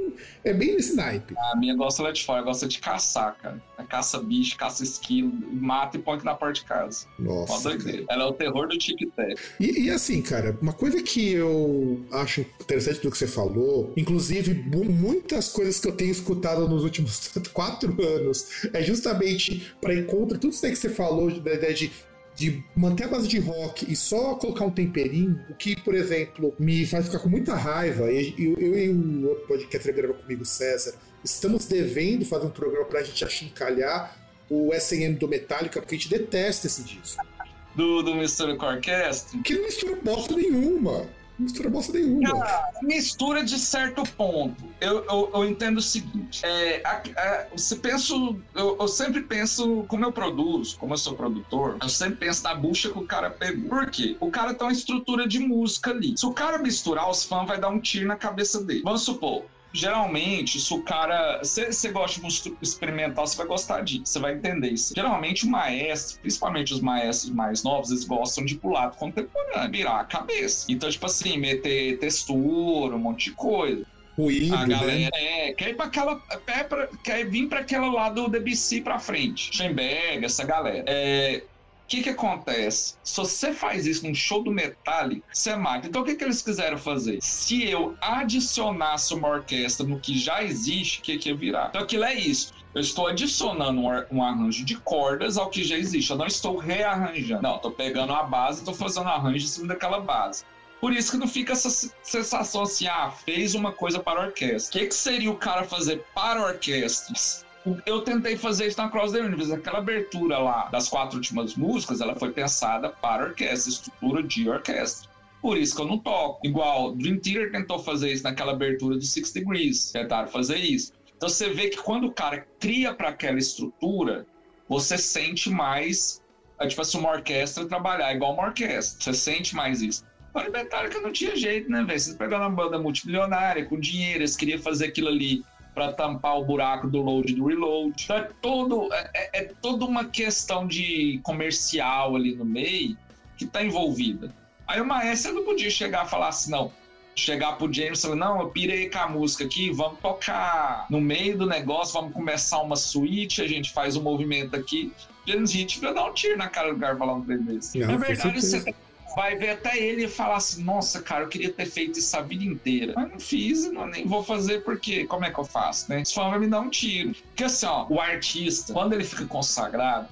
[0.44, 1.34] é bem nesse naipe.
[1.36, 3.60] A minha gosta lá de fora, gosta de caçar, cara.
[3.76, 7.06] É caça bicho, caça esquilo, mata e põe aqui na porta de casa.
[7.18, 7.76] Nossa.
[8.08, 9.34] Ela é o terror do tic-tac.
[9.58, 14.54] E, e, assim, cara, uma coisa que eu acho interessante do que você falou, inclusive
[14.54, 20.52] muitas coisas que eu tenho escutado nos últimos quatro anos, é justamente para encontrar tudo
[20.52, 21.90] isso que você falou, da ideia de
[22.38, 26.54] de manter a base de rock e só colocar um temperinho, o que, por exemplo,
[26.56, 28.04] me faz ficar com muita raiva.
[28.04, 32.86] Eu, eu, e o outro podcast que grava comigo, César, estamos devendo fazer um programa
[32.86, 34.16] pra gente achincalhar
[34.48, 37.26] o SM do Metallica, porque a gente detesta esse disco.
[37.74, 39.40] Do, do a Orquestra?
[39.42, 42.40] Que não mistura bosta nenhuma mistura bosta nenhuma.
[42.40, 44.64] Cara, mistura de certo ponto.
[44.80, 48.14] Eu, eu, eu entendo o seguinte: é, a, a, você pensa.
[48.54, 52.54] Eu, eu, sempre penso, como eu produzo, como eu sou produtor, eu sempre penso na
[52.54, 53.68] bucha que o cara pegou.
[53.68, 54.16] Por quê?
[54.20, 56.16] O cara tem uma estrutura de música ali.
[56.16, 58.82] Se o cara misturar, os fãs vai dar um tiro na cabeça dele.
[58.82, 59.44] Vamos supor,
[59.78, 61.40] geralmente, se o cara.
[61.42, 64.92] Você gosta de experimental, você vai gostar disso, você vai entender isso.
[64.94, 70.00] Geralmente, o maestro, principalmente os maestros mais novos, eles gostam de pular do contemporâneo, virar
[70.00, 70.66] a cabeça.
[70.68, 73.86] Então, tipo assim, meter textura, um monte de coisa.
[74.16, 74.74] Ruído, a né?
[74.74, 75.10] galera né?
[75.14, 76.20] é, quer ir pra aquela.
[76.48, 79.56] É pra, quer vir para aquela lado do Debussy pra frente.
[79.56, 80.84] Schoenberg, essa galera.
[80.88, 81.42] É,
[81.88, 82.94] que que acontece?
[83.02, 85.88] Se você faz isso num show do Metallica, você mata.
[85.88, 87.18] Então o que que eles quiseram fazer?
[87.22, 91.68] Se eu adicionasse uma orquestra no que já existe, o que que ia virar?
[91.70, 92.52] Então aquilo é isso.
[92.74, 96.10] Eu estou adicionando um, arranjo de cordas ao que já existe.
[96.10, 97.42] Eu não estou rearranjando.
[97.42, 100.44] Não, estou pegando a base e estou fazendo um arranjo em cima daquela base.
[100.80, 104.78] Por isso que não fica essa sensação assim, ah, fez uma coisa para orquestra.
[104.78, 107.44] O que, que seria o cara fazer para orquestras?
[107.84, 109.52] Eu tentei fazer isso na Cross the Universe.
[109.52, 115.08] Aquela abertura lá das quatro últimas músicas, ela foi pensada para orquestra, estrutura de orquestra.
[115.40, 116.46] Por isso que eu não toco.
[116.46, 119.92] Igual, Dream Theater tentou fazer isso naquela abertura do Six Degrees.
[119.92, 120.92] Tentaram fazer isso.
[121.16, 124.26] Então você vê que quando o cara cria para aquela estrutura,
[124.68, 126.22] você sente mais,
[126.60, 129.02] é, tipo assim, uma orquestra trabalhar igual uma orquestra.
[129.02, 130.04] Você sente mais isso.
[130.34, 131.98] Agora, Metallica não tinha jeito, né, velho?
[131.98, 135.42] Vocês pegaram uma banda multimilionária, com dinheiro, eles queriam fazer aquilo ali
[135.78, 138.02] para tampar o buraco do load do reload.
[138.02, 142.98] Então é, todo, é, é, é toda uma questão de comercial ali no meio
[143.36, 144.34] que está envolvida.
[144.66, 146.72] Aí o maestro não podia chegar e falar assim, não,
[147.14, 151.00] chegar pro James e falar, não, eu pirei com a música aqui, vamos tocar no
[151.00, 154.92] meio do negócio, vamos começar uma suíte, a gente faz um movimento aqui.
[155.24, 157.78] James Hit vai dar um tiro na cara do cara falar um trem desse.
[157.78, 158.74] Não, Na verdade, você tem
[159.14, 162.22] vai ver até ele e falar assim: nossa, cara, eu queria ter feito isso a
[162.22, 162.92] vida inteira.
[162.96, 166.02] Mas não fiz e não, nem vou fazer porque como é que eu faço, né?
[166.04, 167.14] Fã vai me dar um tiro.
[167.28, 170.08] Porque assim, ó, o artista, quando ele fica consagrado,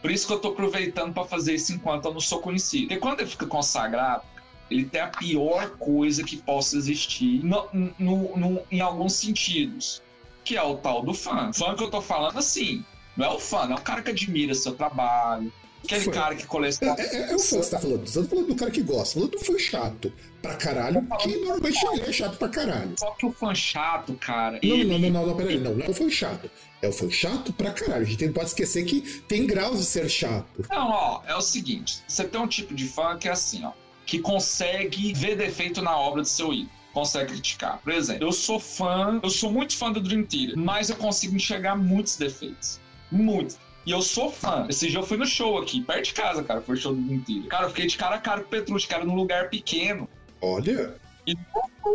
[0.00, 2.88] por isso que eu tô aproveitando para fazer isso enquanto eu não sou conhecido.
[2.88, 4.24] Porque quando ele fica consagrado,
[4.70, 10.02] ele tem a pior coisa que possa existir no, no, no, em alguns sentidos,
[10.44, 11.52] que é o tal do fã.
[11.52, 12.84] Fã que eu tô falando assim,
[13.16, 15.52] não é o fã, não é o cara que admira seu trabalho,
[15.84, 16.10] aquele fã.
[16.10, 16.94] cara que coleciona.
[16.98, 18.82] É, é, é o fã que você tá falando, você tá falando do cara que
[18.82, 22.94] gosta, falando do fã chato pra caralho, que normalmente é chato pra caralho.
[22.98, 24.58] Só que o fã chato, cara.
[24.62, 24.84] Não, ele...
[24.84, 26.50] não, não, não, não, peraí, não, não é o fã chato.
[26.80, 28.02] É o fã chato pra caralho.
[28.02, 30.64] A gente não pode esquecer que tem graus de ser chato.
[30.70, 33.72] Não, ó, é o seguinte: você tem um tipo de fã que é assim, ó
[34.04, 37.78] que consegue ver defeito na obra de seu ídolo consegue criticar.
[37.78, 41.34] Por exemplo, eu sou fã, eu sou muito fã do Dream Theater, mas eu consigo
[41.34, 42.78] enxergar muitos defeitos.
[43.10, 43.58] Muitos.
[43.84, 44.66] E eu sou fã.
[44.68, 46.60] Esse dia eu fui no show aqui, perto de casa, cara.
[46.60, 47.48] Foi o show do Theater.
[47.48, 50.08] Cara, eu fiquei de cara a cara com o Petrucci, cara, num lugar pequeno.
[50.40, 50.94] Olha.
[51.26, 51.36] E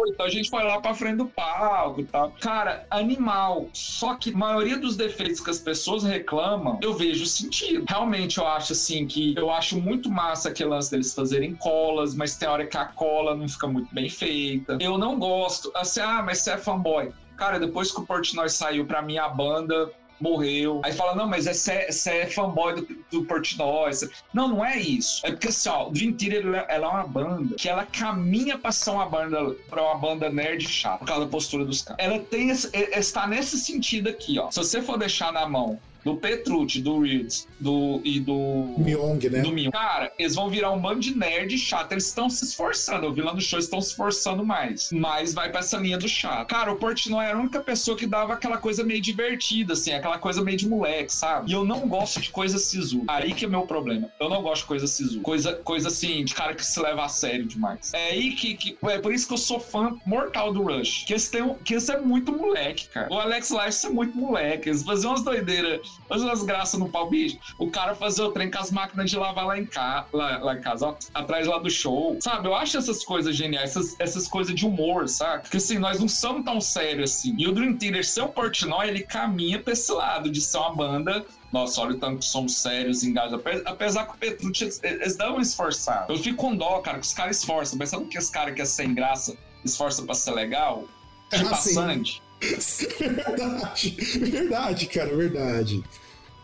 [0.08, 2.32] então a gente foi lá pra frente do palco e tal.
[2.40, 3.70] Cara, animal.
[3.74, 7.86] Só que a maioria dos defeitos que as pessoas reclamam, eu vejo sentido.
[7.88, 12.36] Realmente eu acho assim que eu acho muito massa aquele lance deles fazerem colas, mas
[12.36, 14.78] tem hora que a cola não fica muito bem feita.
[14.80, 15.72] Eu não gosto.
[15.76, 17.12] Assim, ah, mas você é fanboy.
[17.36, 20.82] Cara, depois que o Portnoy saiu pra minha banda, morreu.
[20.84, 23.92] Aí fala, não, mas você é, é fanboy do, do Portnoy.
[24.34, 25.26] Não, não é isso.
[25.26, 28.72] É porque assim, ó, o Dream Theater ela é uma banda que ela caminha pra
[28.72, 32.04] ser uma banda, pra uma banda nerd chata, por causa da postura dos caras.
[32.04, 34.50] Ela tem, está nesse sentido aqui, ó.
[34.52, 38.76] Se você for deixar na mão do Petrucci, do Reeds do, e do.
[38.78, 39.42] Myung, né?
[39.42, 39.72] Do Myung.
[39.72, 41.92] Cara, eles vão virar um bando de nerd chato.
[41.92, 43.06] Eles estão se esforçando.
[43.06, 44.90] Eu vi lá no show, estão se esforçando mais.
[44.92, 46.48] Mas vai pra essa linha do chato.
[46.48, 50.18] Cara, o Portnoy era a única pessoa que dava aquela coisa meio divertida, assim, aquela
[50.18, 51.52] coisa meio de moleque, sabe?
[51.52, 53.04] E eu não gosto de coisa sisu.
[53.08, 54.10] Aí que é meu problema.
[54.20, 55.20] Eu não gosto de coisa sisu.
[55.22, 57.94] Coisa, coisa assim, de cara que se leva a sério demais.
[57.94, 58.56] É aí que.
[58.56, 61.04] que é por isso que eu sou fã mortal do Rush.
[61.06, 63.12] Que esse, tem, que esse é muito moleque, cara.
[63.12, 64.70] O Alex Life é muito moleque.
[64.70, 67.38] Eles faziam umas doideiras Faz umas graças no pau, bicho.
[67.58, 70.06] O cara fazer o trem com as máquinas de lavar lá em, ca...
[70.14, 72.18] lá, lá em casa, ó, atrás lá do show.
[72.22, 75.44] Sabe, eu acho essas coisas geniais, essas, essas coisas de humor, sabe?
[75.44, 77.36] Porque assim, nós não somos tão sérios assim.
[77.38, 81.26] E o Dream Theater, seu Portnoy, ele caminha pra esse lado de ser uma banda
[81.52, 83.42] nossa, olha o tanto que somos sérios, engajados.
[83.66, 86.12] Apesar que o Petrucci, eles, eles dão um esforçado.
[86.12, 87.80] Eu fico com dó, cara, que os caras esforçam.
[87.80, 90.86] Mas sabe que esse cara que é sem graça esforça pra ser legal?
[91.30, 95.84] Tipo ah, a Sandy verdade, verdade, cara, verdade.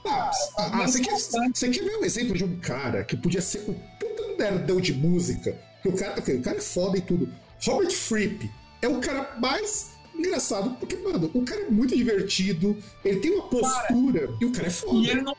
[0.05, 3.59] Ah, ah, você, quer, você quer ver um exemplo de um cara que podia ser
[3.59, 5.57] o puta nerdão de música?
[5.81, 7.29] Que o cara, okay, o cara é foda e tudo.
[7.63, 8.49] Robert Fripp
[8.81, 13.47] é o cara mais engraçado, porque, mano, o cara é muito divertido, ele tem uma
[13.47, 14.97] postura cara, e o cara é foda.
[14.97, 15.35] E ele não,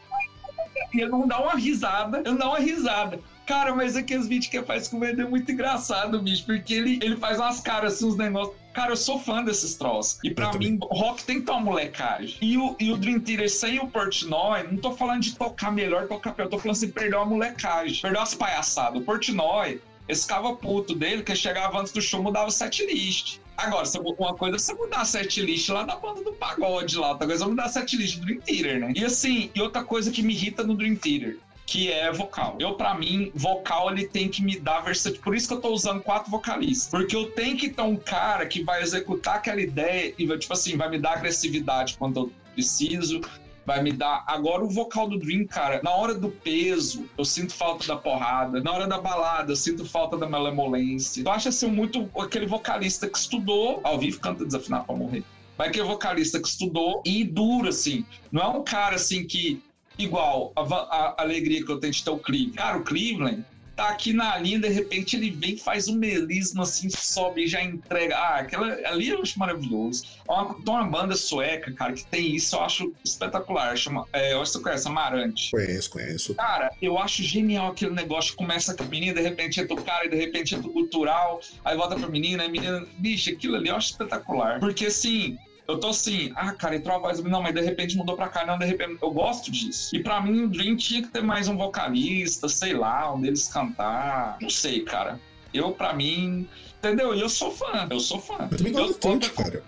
[0.93, 3.21] ele não dá uma risada, ele não dá uma risada.
[3.47, 6.99] Cara, mas aqueles vídeos que ele faz com o é muito engraçado, bicho, porque ele,
[7.03, 8.57] ele faz umas caras assim, uns negócios.
[8.74, 10.18] Cara, eu sou fã desses troços.
[10.24, 12.37] E pra mim, rock tem que ter uma molecagem.
[12.42, 16.08] E o, e o Dream Theater sem o Portnoy, não tô falando de tocar melhor,
[16.08, 16.48] tocar pior.
[16.48, 18.02] Tô falando assim, perder uma molecagem.
[18.02, 19.00] Perder umas palhaçadas.
[19.00, 23.38] O Portnoy, esse ficava puto dele, que chegava antes do show, mudava o setlist.
[23.56, 23.87] Agora,
[24.18, 27.44] uma coisa é você mudar a setlist lá da banda do pagode lá, outra coisa
[27.44, 28.92] é mudar a setlist do Dream Theater, né?
[28.96, 32.57] E assim, e outra coisa que me irrita no Dream Theater, que é vocal.
[32.59, 35.24] Eu, para mim, vocal ele tem que me dar versatilidade.
[35.24, 36.88] Por isso que eu tô usando quatro vocalistas.
[36.88, 40.77] Porque eu tenho que ter um cara que vai executar aquela ideia e tipo assim,
[40.77, 43.20] vai me dar agressividade quando eu preciso.
[43.66, 44.22] Vai me dar.
[44.27, 48.61] Agora, o vocal do Dream, cara, na hora do peso, eu sinto falta da porrada.
[48.61, 51.22] Na hora da balada, eu sinto falta da malemolência.
[51.22, 55.24] Eu acho assim muito aquele vocalista que estudou, ao vivo canta desafinado pra morrer.
[55.57, 58.05] Mas aquele vocalista que estudou e dura, assim.
[58.31, 59.62] Não é um cara assim que
[59.98, 62.57] igual a, a, alegria que eu tenho de ter o Cleveland.
[62.57, 66.88] Cara, o Cleveland tá aqui na linha, de repente ele vem, faz um melismo assim,
[66.90, 68.16] sobe e já entrega.
[68.16, 70.04] Ah, aquela ali eu acho maravilhoso.
[70.28, 73.76] Uma, tem uma banda sueca, cara, que tem isso, eu acho espetacular.
[73.76, 75.50] Chama, é, eu acho que você conhece, Amarante.
[75.50, 76.35] Conheço, conheço.
[76.35, 78.35] Cara, eu acho genial aquele negócio.
[78.37, 81.40] Começa com a menina, de repente entra o cara, e de repente entra o cultural,
[81.64, 82.87] aí volta pra menina, a menina.
[82.98, 84.61] Bicho, aquilo ali eu acho espetacular.
[84.61, 88.16] Porque assim eu tô assim, ah, cara, entrou a voz, não, mas de repente mudou
[88.16, 88.98] pra cá, não, de repente.
[89.03, 89.94] Eu gosto disso.
[89.96, 93.48] E pra mim, o Dream tinha que ter mais um vocalista, sei lá, um deles
[93.48, 94.37] cantar.
[94.40, 95.18] Não sei, cara.
[95.53, 96.48] Eu, pra mim,
[96.79, 97.14] entendeu?
[97.14, 98.48] E eu sou fã, eu sou fã.
[98.50, 99.62] Eu também gosto muito, cara.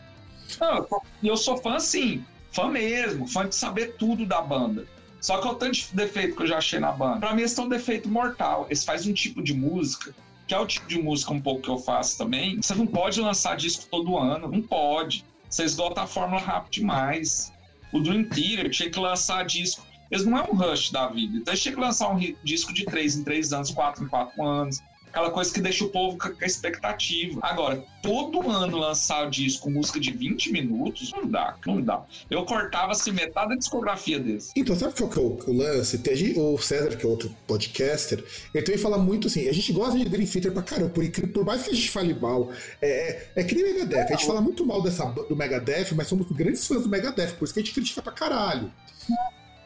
[0.61, 0.87] Não,
[1.23, 4.87] eu sou fã, assim, fã mesmo, fã de saber tudo da banda.
[5.21, 7.21] Só que é o tanto de defeito que eu já achei na banda.
[7.21, 8.67] Pra mim, esse é um defeito mortal.
[8.69, 10.15] Eles fazem um tipo de música
[10.47, 12.63] que é o tipo de música um pouco que eu faço também.
[12.63, 15.25] Você não pode lançar disco todo ano, não pode.
[15.49, 17.53] Você esgota a fórmula rápido demais.
[17.93, 19.87] O Dream Theater tinha que lançar disco.
[20.11, 21.39] Eles não é um rush da vida.
[21.39, 24.43] Então eles tinham que lançar um disco de três em três anos, quatro em quatro
[24.43, 24.81] anos
[25.17, 27.41] aquela coisa que deixa o povo com a expectativa.
[27.43, 32.05] Agora, todo ano lançar o disco com música de 20 minutos, não dá, não dá.
[32.29, 34.53] Eu cortava assim metade da discografia desse.
[34.55, 35.99] Então, sabe qual que é o, o lance?
[35.99, 39.99] Tem, o César, que é outro podcaster, ele também fala muito assim, a gente gosta
[39.99, 42.53] de Dream Theater pra caramba, por, por mais que a gente fale mal,
[42.83, 46.09] é, é, é que nem Megadeth, a gente fala muito mal dessa, do Megadeth, mas
[46.09, 48.71] somos grandes fãs do Megadeth, por isso que a gente critica pra caralho.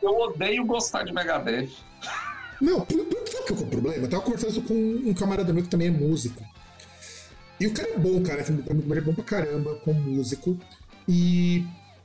[0.01, 1.71] Eu odeio gostar de Megadeth.
[2.61, 4.05] Não, sabe o que é o problema?
[4.05, 6.45] Eu tava conversando com um camarada meu que também é músico.
[7.59, 8.43] E o cara é bom, cara.
[8.43, 10.59] Ele é bom pra caramba como músico.
[11.09, 11.65] E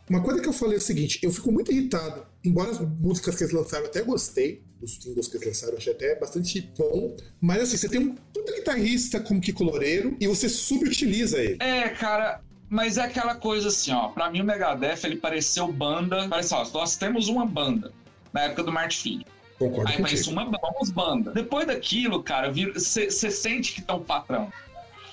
[0.09, 2.25] uma coisa que eu falei é o seguinte: eu fico muito irritado.
[2.43, 5.93] Embora as músicas que eles lançaram eu até gostei, os singles que eles lançaram achei
[5.93, 7.15] até bastante bom.
[7.41, 11.57] Mas assim, você tem um puta guitarrista como Kiko Loureiro e você subutiliza ele.
[11.59, 14.09] É, cara, mas é aquela coisa assim, ó.
[14.09, 16.27] Pra mim, o Megadeth, ele pareceu banda.
[16.27, 17.91] Parece, ó, nós temos uma banda
[18.33, 19.34] na época do Martin Filho.
[19.57, 20.31] Concordo Aí contigo.
[20.31, 21.31] uma vamos banda.
[21.31, 24.51] Depois daquilo, cara, você sente que tá o patrão.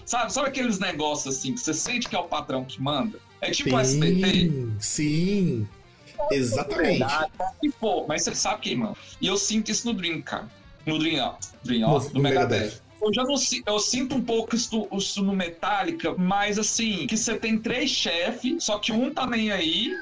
[0.04, 0.32] Sabe?
[0.32, 3.18] Sabe aqueles negócios assim, que você sente que é o patrão que manda?
[3.40, 4.52] É tipo sim, SBT.
[4.80, 5.68] Sim.
[6.30, 7.04] Exatamente.
[7.62, 8.96] E, pô, mas você sabe quem, mano?
[9.20, 10.48] E eu sinto isso no Dream, cara.
[10.86, 11.34] No Dream, ó.
[11.64, 12.58] Dream, ó, no, no Megadeth.
[12.58, 12.82] Megadeth.
[13.02, 13.34] Eu já não
[13.66, 18.62] eu sinto um pouco isso, isso no Metallica, mas assim, que você tem três chefes,
[18.62, 19.92] só que um tá nem aí,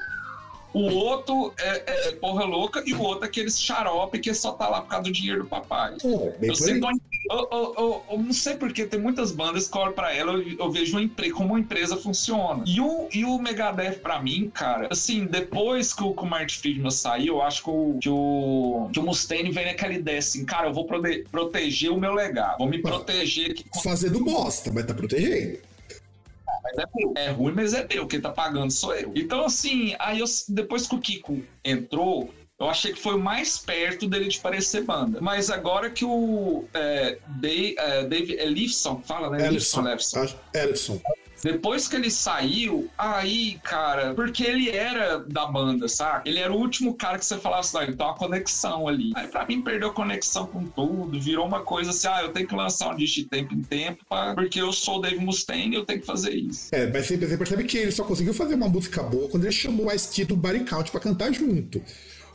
[0.73, 4.53] o outro é, é, é, porra louca e o outro é aquele xarope que só
[4.53, 5.95] tá lá por causa do dinheiro do papai.
[6.03, 6.87] É, eu, sinto,
[7.29, 10.71] eu, eu, eu, eu, não sei porque tem muitas bandas que olham pra ela eu,
[10.71, 12.63] vejo uma empre, como uma empresa funciona.
[12.65, 16.57] E o, e o Megadeth, pra mim, cara, assim, depois que o, que o Martin
[16.57, 20.45] Friedman saiu, eu acho que o, que o, que o Mustaine vem naquela ideia assim,
[20.45, 23.51] cara, eu vou prote, proteger o meu legado, vou me proteger.
[23.51, 23.65] Aqui.
[23.83, 25.70] Fazendo bosta, mas tá protegendo
[26.63, 28.07] mas é, é ruim, mas é meu.
[28.07, 29.11] Quem tá pagando sou eu.
[29.15, 34.07] Então, assim, aí eu, depois que o Kiko entrou, eu achei que foi mais perto
[34.07, 35.19] dele de parecer banda.
[35.19, 39.47] Mas agora que o é, Dave, é, Dave Elifson, fala, né?
[39.47, 39.87] Elifson.
[39.87, 40.27] Elifson.
[40.53, 41.01] Elifson.
[41.43, 46.29] Depois que ele saiu, aí, cara, porque ele era da banda, sabe?
[46.29, 49.11] Ele era o último cara que você falasse, ah, então a conexão ali.
[49.15, 52.55] Aí pra mim perdeu conexão com tudo, virou uma coisa assim, ah, eu tenho que
[52.55, 54.33] lançar um disco de tempo em tempo, pra...
[54.33, 56.69] porque eu sou o Dave Mustaine e eu tenho que fazer isso.
[56.71, 59.87] É, mas você percebe que ele só conseguiu fazer uma música boa quando ele chamou
[59.87, 61.81] o Ice-T do Body Count pra cantar junto.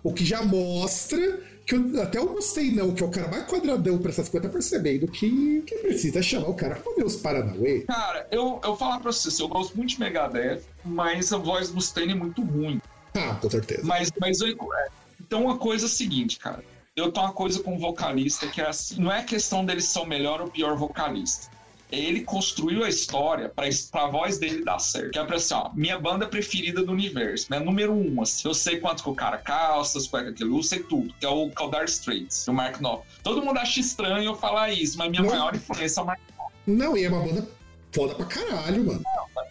[0.03, 3.45] O que já mostra que eu até eu gostei, não, que é o cara mais
[3.45, 7.17] quadradão pra essas coisas, tá percebendo que, que precisa chamar o cara pra fazer os
[7.17, 7.81] Paranauê.
[7.81, 11.75] Cara, eu, eu falar pra você, eu gosto muito de Megadeth, mas a voz do
[11.75, 12.81] Mustaine é muito ruim.
[13.15, 13.83] Ah, com certeza.
[13.85, 14.89] Mas, mas eu, é,
[15.21, 16.63] então uma coisa é a seguinte, cara.
[16.95, 19.99] Eu tenho uma coisa com o vocalista que é assim, não é questão dele ser
[19.99, 21.56] o melhor ou pior vocalista
[21.90, 23.68] ele construiu a história para
[24.03, 25.12] a voz dele dar certo.
[25.12, 27.59] Que é pra assim, ó, minha banda preferida do universo, né?
[27.59, 28.49] Número um, assim.
[28.49, 31.14] Eu sei quanto que o cara calça, as cuecas que ele usa, sei tudo.
[31.18, 33.07] Que é o Caldar Straits, do Mark Knopfler.
[33.22, 35.31] Todo mundo acha estranho eu falar isso, mas minha não.
[35.31, 36.57] maior influência é o Mark Knopfler.
[36.66, 37.49] Não, e é uma banda
[37.92, 39.03] foda pra caralho, mano.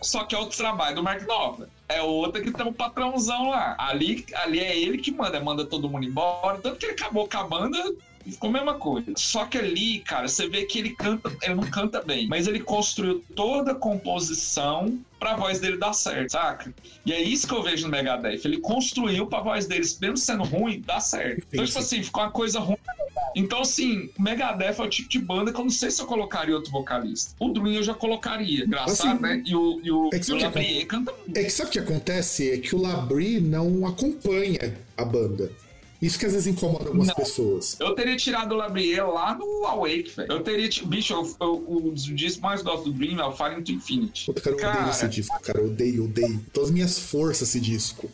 [0.02, 1.70] Só que é outro trabalho do Mark Knopfler.
[1.88, 3.76] É outra que tem um patrãozão lá.
[3.80, 6.60] Ali, ali é ele que manda, manda todo mundo embora.
[6.60, 7.78] Tanto que ele acabou com a banda
[8.32, 9.14] ficou a mesma coisa.
[9.16, 12.60] Só que ali, cara, você vê que ele canta, ele não canta bem, mas ele
[12.60, 16.74] construiu toda a composição pra voz dele dar certo, saca?
[17.06, 18.42] E é isso que eu vejo no Megadeth.
[18.46, 21.46] Ele construiu pra voz deles, mesmo sendo ruim, dar certo.
[21.52, 22.78] Então, tipo assim, ficou uma coisa ruim.
[23.36, 26.56] Então, assim, Megadeth é o tipo de banda que eu não sei se eu colocaria
[26.56, 27.34] outro vocalista.
[27.40, 28.66] O Dream eu já colocaria.
[28.66, 29.44] Engraçado, assim, né?
[29.46, 31.38] E o, e o, é o Labrie canta muito.
[31.38, 32.52] É que sabe o que acontece?
[32.52, 35.52] É que o Labrie não acompanha a banda.
[36.06, 37.16] Isso que às vezes incomoda algumas não.
[37.16, 37.76] pessoas.
[37.80, 40.32] Eu teria tirado o Labriel lá no Awake, velho.
[40.32, 40.70] Eu teria.
[40.86, 44.28] Bicho, eu, eu, o disco mais gosto do Dream é o Fire into Infinity.
[44.28, 44.78] Puta, cara, eu cara...
[44.78, 45.60] odeio esse disco, cara.
[45.60, 46.46] Eu odeio, odeio.
[46.54, 48.08] Todas as minhas forças esse disco.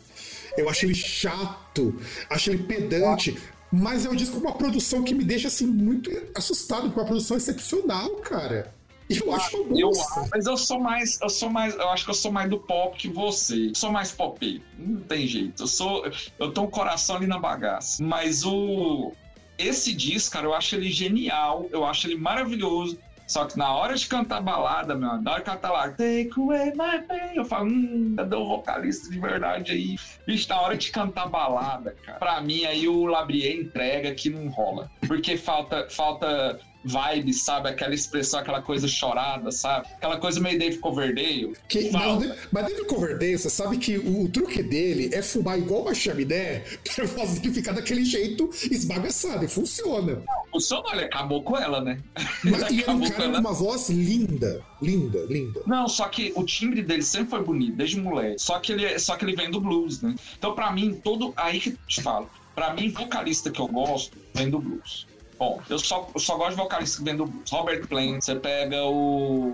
[0.56, 2.00] Eu acho ele chato,
[2.30, 3.36] acho ele pedante.
[3.70, 7.06] Mas é um disco com uma produção que me deixa assim muito assustado, com uma
[7.06, 8.72] produção excepcional, cara.
[9.18, 9.90] Eu acho uma eu,
[10.32, 12.96] Mas eu sou mais, eu sou mais, eu acho que eu sou mais do pop
[12.96, 13.68] que você.
[13.68, 14.62] Eu sou mais pop.
[14.78, 15.62] Não tem jeito.
[15.62, 16.04] Eu sou,
[16.38, 18.02] eu tenho um coração ali na bagaça.
[18.02, 19.12] Mas o
[19.58, 22.98] esse disco, cara, eu acho ele genial, eu acho ele maravilhoso.
[23.26, 26.72] Só que na hora de cantar balada, meu, na hora de cantar lá, Take away
[26.72, 29.96] my pain, eu falo, hum, cadê o vocalista de verdade aí?
[30.26, 34.48] Bicho, na hora de cantar balada, cara, pra mim aí o Labrier entrega que não
[34.48, 34.90] rola.
[35.06, 37.68] Porque falta, falta vibe, sabe?
[37.68, 39.86] Aquela expressão, aquela coisa chorada, sabe?
[39.94, 41.54] Aquela coisa meio Dave Coverdale.
[41.68, 45.82] Que, mas, mas Dave Coverdale, você sabe que o, o, truque dele é fumar igual
[45.82, 46.64] uma chaminé
[46.94, 50.14] pra fazer ele ficar daquele jeito esbagaçado, e funciona.
[50.14, 52.00] Não, funcionou, ele acabou com ela, né?
[52.44, 55.62] Mas, e era um cara com uma voz linda, linda, linda.
[55.66, 58.40] Não, só que o timbre dele sempre foi bonito, desde moleque.
[58.40, 60.14] Só que ele, só que ele vem do blues, né?
[60.38, 61.32] Então, pra mim, todo.
[61.36, 62.28] Aí que te falo.
[62.54, 65.06] Pra mim, vocalista que eu gosto vem do blues.
[65.42, 67.50] Bom, eu só, eu só gosto de vocalista que vem do blues.
[67.50, 69.52] Robert Plant, você pega o.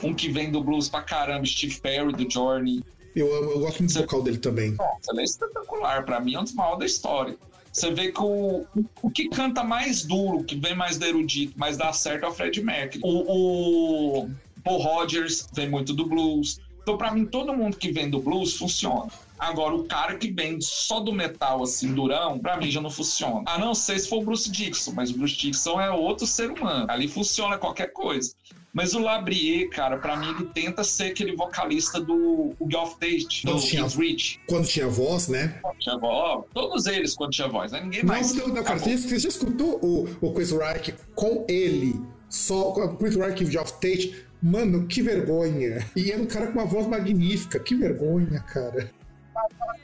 [0.00, 2.80] Um que vem do blues pra caramba, Steve Perry, do Journey.
[3.16, 4.70] Eu, eu gosto muito do vocal dele também.
[4.72, 6.04] Nossa, ele é espetacular.
[6.04, 7.36] Pra mim, é um dos maiores da história.
[7.72, 8.64] Você vê que o,
[9.02, 12.62] o que canta mais duro, que vem mais erudito, mas dá certo é o Fred
[12.62, 13.00] Mercury.
[13.02, 14.30] O, o
[14.62, 16.60] Paul Rogers vem muito do blues.
[16.82, 19.10] Então, para mim, todo mundo que vem do blues funciona.
[19.38, 23.42] Agora, o cara que vem só do metal, assim, durão, pra mim já não funciona.
[23.46, 26.50] A não ser se for o Bruce Dixon, mas o Bruce Dixon é outro ser
[26.50, 26.86] humano.
[26.88, 28.32] Ali funciona qualquer coisa.
[28.72, 33.58] Mas o Labrier, cara, pra mim ele tenta ser aquele vocalista do Golf Tate, do
[33.58, 34.38] tinha, Rich.
[34.46, 35.58] Quando tinha voz, né?
[35.62, 36.44] Quando tinha voz.
[36.52, 37.80] Todos eles quando tinha voz, né?
[37.80, 38.34] Ninguém mais.
[38.34, 41.98] Não, não, cara, você, você já escutou o, o Chris Rock com ele?
[42.28, 44.26] Só com o Chris Rock e o Geoff Tate?
[44.42, 45.90] Mano, que vergonha.
[45.96, 47.58] E era um cara com uma voz magnífica.
[47.58, 48.92] Que vergonha, cara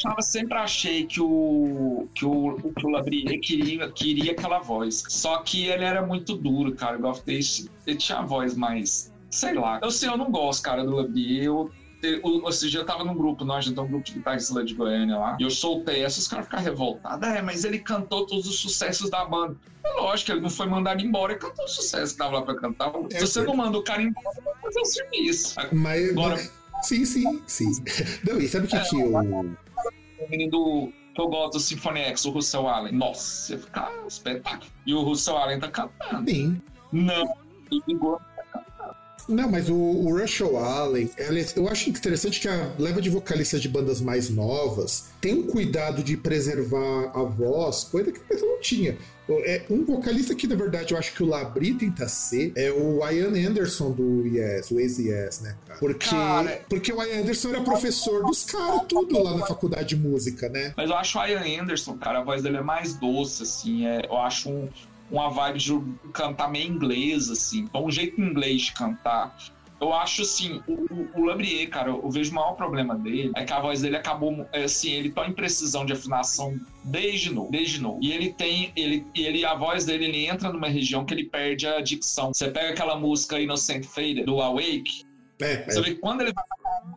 [0.05, 5.05] eu sempre achei que o que o, que o Labrier queria, queria aquela voz.
[5.09, 6.99] Só que ele era muito duro, cara.
[6.99, 9.13] O Golf Taste, ele tinha a voz mais.
[9.31, 9.81] Sei lá.
[9.83, 11.45] Eu sei, eu não gosto, cara, do Labrier.
[11.45, 11.71] Eu,
[12.49, 15.17] esse dia eu tava num grupo, nós então um grupo de guitarristas lá de Goiânia
[15.17, 17.29] lá, e eu soltei essa, os caras ficaram revoltados.
[17.29, 19.57] É, mas ele cantou todos os sucessos da banda.
[19.85, 22.57] É lógico, ele não foi mandado embora, ele cantou os sucessos que tava lá pra
[22.57, 22.93] cantar.
[23.13, 25.55] É, Se você não manda o cara embora, vai fazer um serviço.
[25.73, 27.71] Mas, Agora, mas Sim, sim, sim.
[28.27, 29.17] Não, e sabe o que, é, que o.
[29.17, 32.93] O menino do que eu gosto do Symphony X, o Russell Allen.
[32.93, 34.71] Nossa, ia ficar um espetáculo.
[34.87, 36.31] E o Russell Allen tá cantando.
[36.31, 36.61] Sim.
[36.93, 37.25] Não,
[37.71, 38.19] o
[39.29, 41.11] não, mas o, o Russell Allen,
[41.57, 46.03] eu acho interessante que a leva de vocalistas de bandas mais novas tem um cuidado
[46.03, 48.97] de preservar a voz, coisa que o pessoal não tinha.
[49.29, 52.99] É um vocalista que, na verdade, eu acho que o Labri tenta ser é o
[53.09, 55.79] Ian Anderson do Yes, o Easy Yes, né, cara?
[55.79, 59.97] Porque, cara, porque o Ian Anderson era professor dos caras, tudo lá na faculdade de
[59.97, 60.75] música, né?
[60.77, 63.87] Mas eu acho o Ian Anderson, cara, a voz dele é mais doce, assim.
[63.87, 64.69] É, eu acho um,
[65.13, 65.81] uma vibe de
[66.13, 67.61] cantar meio inglês, assim.
[67.61, 69.37] Então, um jeito inglês de cantar.
[69.81, 73.53] Eu acho assim, o, o Labrier, cara, eu vejo o maior problema dele é que
[73.53, 77.81] a voz dele acabou, é, assim, ele tá em precisão de afinação desde novo, desde
[77.81, 77.99] novo.
[78.01, 81.67] E ele tem, ele, ele, a voz dele, ele entra numa região que ele perde
[81.67, 82.33] a dicção.
[82.33, 85.05] Você pega aquela música Innocent Fade do Awake,
[85.41, 85.83] é, você é.
[85.83, 86.45] vê que quando ele vai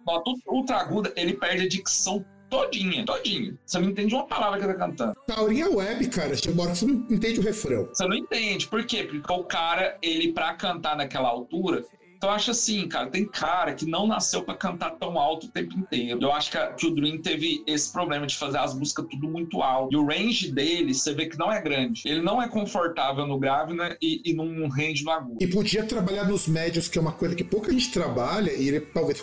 [0.06, 2.24] nota ultra aguda, ele perde a dicção
[2.56, 3.54] todinha, todinha.
[3.66, 5.16] Você não entende uma palavra que ele tá cantando.
[5.28, 6.36] Taurinha web, cara.
[6.36, 7.90] Que você não entende o refrão.
[7.92, 8.68] Você não entende.
[8.68, 9.04] Por quê?
[9.04, 11.84] Porque o cara, ele, pra cantar naquela altura,
[12.26, 15.50] então eu acho assim, cara, tem cara que não nasceu para cantar tão alto o
[15.50, 16.20] tempo inteiro.
[16.20, 19.28] Eu acho que, a, que, o Dream teve esse problema de fazer as músicas tudo
[19.28, 19.94] muito alto.
[19.94, 22.02] E o range dele, você vê que não é grande.
[22.04, 25.38] Ele não é confortável no grave né, e, e num range no agudo.
[25.40, 28.80] E podia trabalhar nos médios, que é uma coisa que pouca gente trabalha, e ele
[28.80, 29.20] talvez.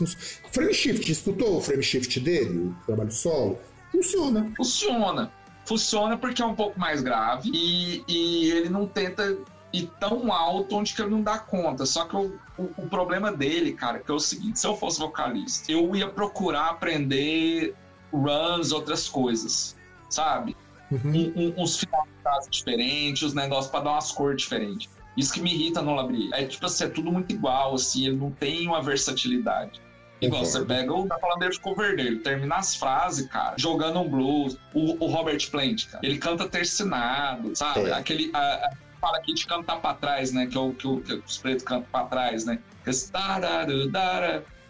[0.53, 3.59] Frame shift, escutou o frame shift dele, o trabalho solo?
[3.90, 4.53] Funciona.
[4.57, 5.32] Funciona
[5.64, 9.36] funciona porque é um pouco mais grave e, e ele não tenta
[9.73, 11.87] e tão alto onde que ele não dá conta.
[11.87, 14.99] Só que o, o, o, problema dele, cara, que é o seguinte: se eu fosse
[14.99, 17.75] vocalista, eu ia procurar aprender
[18.12, 19.77] runs, outras coisas,
[20.11, 20.57] sabe?
[20.91, 21.33] Uhum.
[21.35, 24.91] Um, um, uns finais diferentes, os negócios para dar umas cores diferentes.
[25.16, 26.31] Isso que me irrita no Labri.
[26.33, 29.81] É tipo assim, é tudo muito igual, assim, ele não tem uma versatilidade.
[30.20, 31.09] Igual, você pega o.
[31.09, 34.57] Falando de cover dele, termina as frases, cara, jogando um blues.
[34.73, 37.91] O, o Robert Plant, cara, ele canta tercinado, sabe?
[37.91, 37.93] É.
[37.93, 38.31] Aquele.
[38.33, 38.70] A,
[39.03, 40.46] fala aqui de cantar pra trás, né?
[40.46, 42.62] Que, é o, que, o, que os pretos cantam pra trás, né?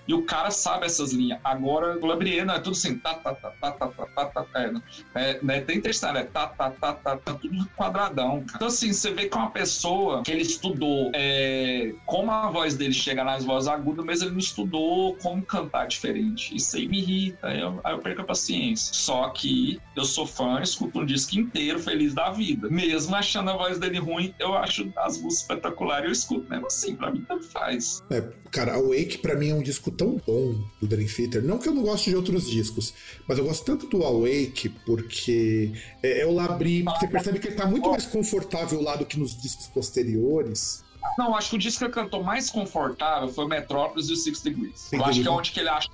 [0.06, 1.38] E o cara sabe essas linhas.
[1.44, 4.72] Agora, o Labrieno é tudo assim, tá, tá, tá, tá, tá, tá, tá, tá, é,
[5.14, 8.56] é, né, tem terceiro, é tá, tá, tá, tá, tá, tudo quadradão, cara.
[8.56, 12.74] Então, assim, você vê que é uma pessoa que ele estudou é, como a voz
[12.76, 16.54] dele chega nas vozes agudas, mas ele não estudou como cantar diferente.
[16.54, 18.94] Isso aí me irrita, aí eu, aí eu perco a paciência.
[18.94, 22.68] Só que eu sou fã, escuto um disco inteiro feliz da vida.
[22.68, 26.96] Mesmo achando a voz dele ruim, eu acho as músicas espetaculares, eu escuto mesmo assim,
[26.96, 28.02] pra mim tanto faz.
[28.10, 31.42] É, cara, Awake pra mim é um disco tão bom do Dream Theater.
[31.42, 32.92] Não que eu não goste de outros discos,
[33.28, 35.72] mas eu gosto tanto do Awake porque
[36.02, 36.82] é, é o Labri.
[36.82, 40.84] Você percebe que ele tá muito mais confortável lá do que nos discos posteriores.
[41.18, 44.16] Não, acho que o disco que ele cantou mais confortável foi o Metrópolis e o
[44.16, 44.92] Six Degrees.
[44.92, 45.88] Eu acho que é onde que ele acha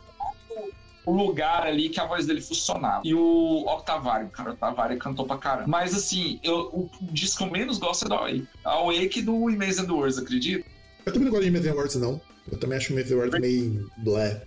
[1.08, 3.00] o lugar ali que a voz dele funcionava.
[3.02, 5.66] E o Octavário, cara, o Octavário cantou pra caramba.
[5.66, 8.48] Mas assim, eu, o disco que eu menos gosto é do Awake.
[8.62, 10.66] Awake do the Words, acredito.
[11.06, 12.20] Eu também não gosto de the Words, não.
[12.50, 14.42] Eu também acho o the Words meio blé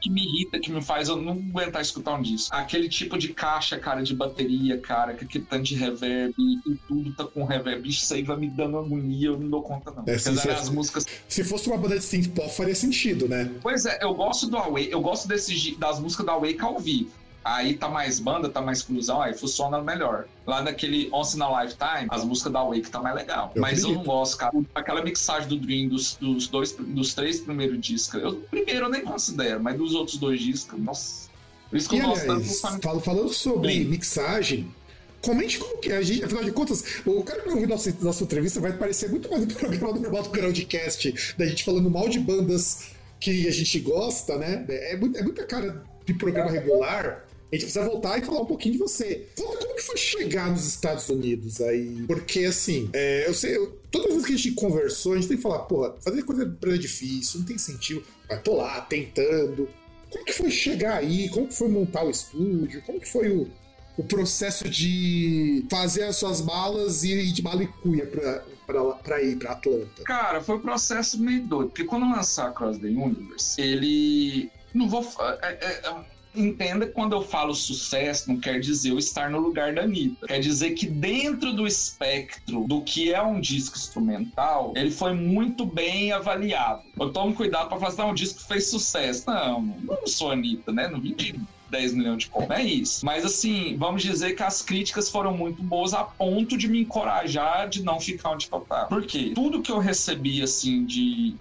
[0.00, 2.54] que me irrita, que me faz eu não aguentar escutar um disco.
[2.54, 7.12] Aquele tipo de caixa, cara, de bateria, cara, que aquele tanto de reverb e tudo
[7.14, 7.88] tá com reverb.
[7.88, 10.04] Isso aí vai me dando agonia, eu não dou conta, não.
[10.06, 11.06] É, se, se, as músicas...
[11.28, 13.50] se fosse uma banda de synth pop, faria sentido, né?
[13.62, 17.10] Pois é, eu gosto do Away, eu gosto desses, das músicas do Awake ao vivo
[17.46, 20.26] aí tá mais banda, tá mais inclusão, aí funciona melhor.
[20.44, 23.52] Lá naquele Once in a Lifetime, as músicas da Wake tá mais legal.
[23.54, 23.90] Eu Mas acredito.
[23.90, 24.52] eu não gosto, cara.
[24.74, 29.02] Aquela mixagem do Dream dos, dos, dois, dos três primeiros discos, eu, primeiro eu nem
[29.02, 31.30] considero, mas dos outros dois discos, nossa.
[31.70, 33.84] Por isso que e, eu gosto aliás, tanto Falando sobre Sim.
[33.84, 34.74] mixagem,
[35.22, 38.60] Comente como que a gente, afinal de contas, o cara que ouvir nossa, nossa entrevista
[38.60, 42.90] vai parecer muito mais um programa do do Groundcast, da gente falando mal de bandas
[43.18, 44.64] que a gente gosta, né?
[44.68, 48.40] É, é, muito, é muita cara de programa regular a gente precisa voltar e falar
[48.40, 49.28] um pouquinho de você.
[49.36, 52.04] Como, como que foi chegar nos Estados Unidos aí?
[52.06, 55.28] Porque, assim, é, eu sei, eu, todas as vezes que a gente conversou, a gente
[55.28, 58.04] tem que falar, porra, fazer coisa é difícil, não tem sentido.
[58.28, 59.68] Mas tô lá, tentando.
[60.10, 61.28] Como que foi chegar aí?
[61.28, 62.82] Como que foi montar o estúdio?
[62.82, 63.48] Como que foi o,
[63.96, 69.36] o processo de fazer as suas malas e ir de malicuia pra, pra, pra ir
[69.36, 70.02] pra Atlanta?
[70.04, 74.50] Cara, foi um processo meio doido, porque quando lançar Cross the Universe, ele.
[74.74, 75.06] Não vou.
[75.42, 79.38] É, é, é entenda que quando eu falo sucesso, não quer dizer eu estar no
[79.38, 80.26] lugar da Anitta.
[80.26, 85.64] Quer dizer que dentro do espectro do que é um disco instrumental, ele foi muito
[85.64, 86.82] bem avaliado.
[86.98, 89.24] Eu tomo cuidado para falar assim, um disco que fez sucesso.
[89.26, 90.88] Não, não sou Anitta, né?
[90.88, 92.58] Não vim de 10 milhões de cópias.
[92.58, 93.04] É isso.
[93.04, 97.68] Mas assim, vamos dizer que as críticas foram muito boas a ponto de me encorajar
[97.68, 98.86] de não ficar onde eu tava.
[98.86, 99.32] Por quê?
[99.34, 101.34] Tudo que eu recebi, assim, de.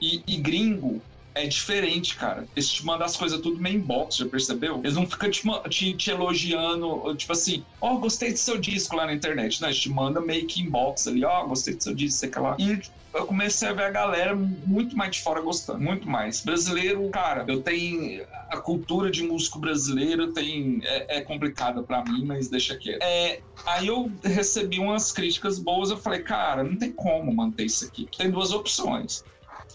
[0.00, 1.02] E, e gringo,
[1.44, 2.48] é diferente, cara.
[2.54, 4.80] Eles te mandam as coisas tudo meio inbox, já percebeu?
[4.82, 8.96] Eles não ficam te, te, te elogiando, tipo assim, ó, oh, gostei do seu disco
[8.96, 9.60] lá na internet.
[9.60, 12.30] Não, eles te mandam meio que inbox ali, ó, oh, gostei do seu disco, sei
[12.36, 12.56] lá.
[12.58, 12.80] E
[13.12, 16.42] eu comecei a ver a galera muito mais de fora gostando, muito mais.
[16.44, 22.24] Brasileiro, cara, eu tenho a cultura de músico brasileiro tem é, é complicada para mim,
[22.24, 23.02] mas deixa quieto.
[23.02, 27.84] É, aí eu recebi umas críticas boas, eu falei, cara, não tem como manter isso
[27.84, 28.08] aqui.
[28.16, 29.24] Tem duas opções.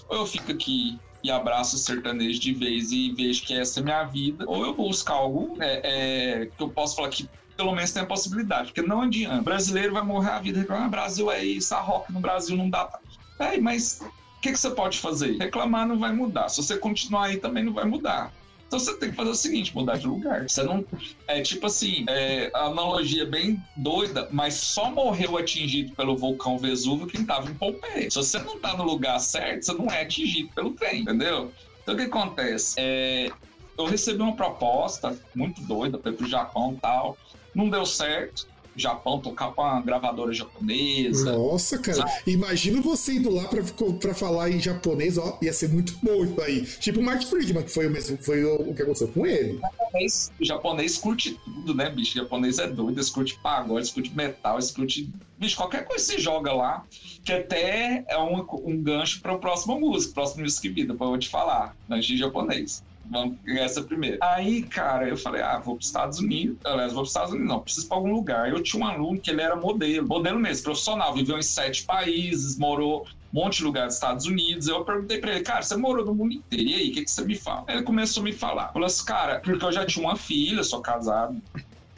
[0.09, 3.83] Ou eu fico aqui e abraço o sertanejo de vez e vejo que essa é
[3.83, 7.91] minha vida, ou eu busco algo é, é, que eu posso falar que pelo menos
[7.91, 9.39] tem a possibilidade, porque não adianta.
[9.39, 12.55] O brasileiro vai morrer a vida reclamando, ah, Brasil é isso, a rock no Brasil
[12.55, 12.87] não dá.
[13.39, 15.37] É, mas o que, que você pode fazer?
[15.37, 16.49] Reclamar não vai mudar.
[16.49, 18.31] Se você continuar aí também não vai mudar.
[18.75, 20.43] Então você tem que fazer o seguinte, mudar de lugar.
[20.49, 20.85] Você não.
[21.29, 27.07] É tipo assim, é, analogia é bem doida, mas só morreu atingido pelo vulcão Vesúvio
[27.07, 28.11] quem estava em Pompeia.
[28.11, 31.53] Se você não tá no lugar certo, você não é atingido pelo trem, entendeu?
[31.81, 32.75] Então o que acontece?
[32.77, 33.29] É,
[33.79, 37.17] eu recebi uma proposta muito doida para ir pro Japão e tal.
[37.53, 38.41] Não deu certo.
[38.75, 41.31] Japão tocar com uma gravadora japonesa.
[41.31, 41.97] Nossa, cara.
[41.97, 42.11] Sabe?
[42.27, 43.63] Imagina você indo lá pra,
[43.99, 46.61] pra falar em japonês, ó, ia ser muito bom isso aí.
[46.65, 49.53] Tipo o Mark Friedman, que foi o mesmo, foi o, o que aconteceu com ele.
[49.53, 52.17] O japonês, o japonês curte tudo, né, bicho?
[52.17, 55.09] O japonês é doido, eles curte pagode, eles curte metal, eles curte.
[55.37, 56.85] Bicho, qualquer coisa você joga lá,
[57.23, 61.17] que até é um, um gancho para o próximo músico, próximo músico vida, pra eu
[61.17, 62.83] te falar, gancho de japonês.
[63.09, 64.17] Vamos pegar essa primeira.
[64.21, 66.57] Aí, cara, eu falei, ah, vou para os Estados Unidos.
[66.65, 68.49] Aliás, vou para os Estados Unidos, não, preciso para algum lugar.
[68.49, 72.57] Eu tinha um aluno que ele era modelo, modelo mesmo, profissional, viveu em sete países,
[72.57, 74.67] morou um monte de lugar dos Estados Unidos.
[74.67, 77.11] Eu perguntei para ele, cara, você morou no mundo inteiro, e aí, o que, que
[77.11, 77.65] você me fala?
[77.69, 78.71] Ele começou a me falar.
[78.71, 81.41] Falou assim, cara, porque eu já tinha uma filha, sou casado,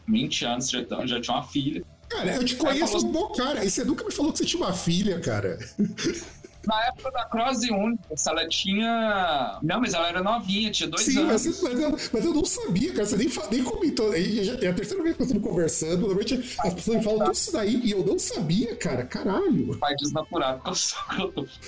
[0.08, 1.84] 20 anos já, já tinha uma filha.
[2.10, 3.66] Cara, eu te conheço um bom cara.
[3.66, 5.58] E você nunca me falou que você tinha uma filha, cara.
[6.68, 9.58] Na época da Cross Universe, ela tinha.
[9.64, 11.42] Não, mas ela era novinha, tinha dois Sim, anos.
[11.42, 13.06] Sim, mas, eu, mas eu não sabia, cara.
[13.06, 14.14] Você nem, nem comentou.
[14.14, 16.00] É a terceira vez que nós estamos conversando.
[16.00, 19.06] Normalmente as pessoas me falam tudo isso daí e eu não sabia, cara.
[19.06, 19.78] Caralho.
[19.78, 20.62] Pai desnaturado.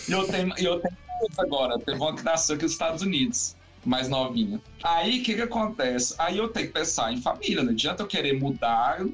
[0.07, 0.97] E eu tenho, eu tenho
[1.37, 1.79] agora.
[1.79, 3.55] Teve uma que nasceu aqui nos Estados Unidos
[3.85, 4.61] mais novinha.
[4.83, 6.15] Aí o que que acontece?
[6.17, 8.99] Aí eu tenho que pensar em família, não adianta eu querer mudar.
[8.99, 9.13] Eu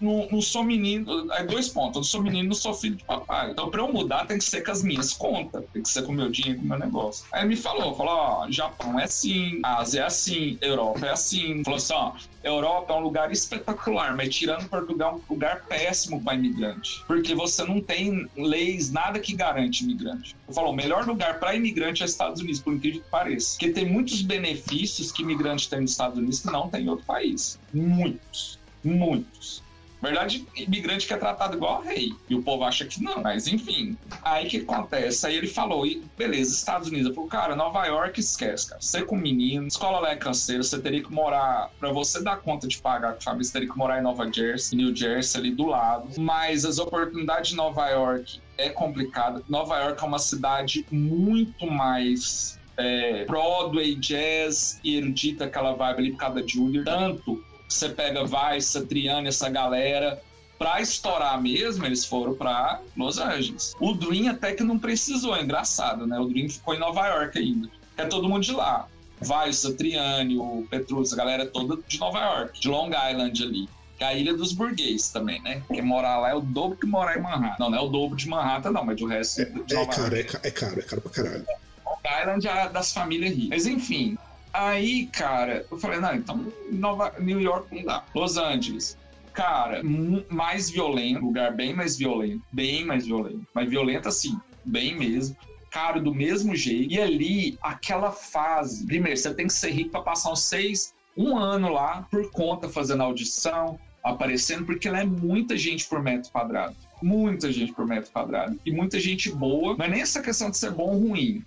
[0.00, 1.30] não, não sou menino.
[1.32, 3.50] Aí dois pontos: eu não sou menino, não sou filho de papai.
[3.50, 6.12] Então pra eu mudar tem que ser com as minhas contas, tem que ser com
[6.12, 7.24] o meu dinheiro, com o meu negócio.
[7.32, 11.62] Aí me falou: falou, ó, Japão é assim, Ásia é assim, Europa é assim.
[11.64, 12.12] Falou assim: ó,
[12.48, 17.02] Europa é um lugar espetacular, mas tirando Portugal, é um lugar péssimo para imigrante.
[17.06, 20.36] Porque você não tem leis, nada que garante imigrante.
[20.46, 23.58] Eu falo, o melhor lugar para imigrante é Estados Unidos, por incrível que pareça.
[23.58, 27.04] Porque tem muitos benefícios que imigrantes têm nos Estados Unidos que não tem em outro
[27.04, 27.58] país.
[27.74, 28.58] Muitos.
[28.84, 29.65] Muitos.
[30.06, 32.12] Na verdade, imigrante que é tratado igual rei.
[32.28, 33.22] E o povo acha que não.
[33.22, 33.96] Mas enfim.
[34.22, 35.26] Aí que acontece?
[35.26, 37.08] Aí ele falou, e beleza, Estados Unidos.
[37.08, 38.80] Eu falei, cara, Nova York esquece, cara.
[38.80, 41.70] Você com menino, escola lá é canseira, você teria que morar.
[41.80, 44.78] Pra você dar conta de pagar com família, você teria que morar em Nova Jersey,
[44.78, 46.08] New Jersey, ali do lado.
[46.20, 49.42] Mas as oportunidades de Nova York é complicada.
[49.48, 56.10] Nova York é uma cidade muito mais é, Broadway, jazz e erudita, aquela vibe ali
[56.12, 56.84] por causa da Julia.
[56.84, 60.20] Tanto você pega Vice, Satriani, essa galera.
[60.58, 63.74] Pra estourar mesmo, eles foram pra Los Angeles.
[63.78, 66.18] O Dream até que não precisou, é engraçado, né?
[66.18, 67.68] O Dream ficou em Nova York ainda.
[67.98, 68.86] É todo mundo de lá.
[69.20, 73.68] Vai, o Satriani, o Petrus, a galera toda de Nova York, de Long Island ali.
[73.98, 75.62] Que é a ilha dos burgueses também, né?
[75.68, 77.56] Quem morar lá é o dobro que morar em Manhattan.
[77.58, 79.90] Não, não é o dobro de Manhattan, não, mas o resto É, de é Nova
[79.90, 80.36] caro, York.
[80.42, 81.46] é, é caro, é caro pra caralho.
[81.86, 83.48] Long Island é das famílias ricas.
[83.50, 84.16] Mas enfim,
[84.56, 88.04] aí, cara, eu falei, não, então Nova, New York não dá.
[88.14, 88.96] Los Angeles.
[89.32, 89.82] Cara,
[90.30, 93.46] mais violento, lugar bem mais violento, bem mais violento.
[93.52, 95.36] Mas violento assim, bem mesmo.
[95.70, 96.94] Caro do mesmo jeito.
[96.94, 98.86] E ali, aquela fase.
[98.86, 102.66] Primeiro, você tem que ser rico pra passar uns seis, um ano lá por conta,
[102.66, 106.74] fazendo audição, aparecendo, porque lá é muita gente por metro quadrado.
[107.02, 108.58] Muita gente por metro quadrado.
[108.64, 109.76] E muita gente boa.
[109.76, 111.44] Não é nem essa questão de ser bom ou ruim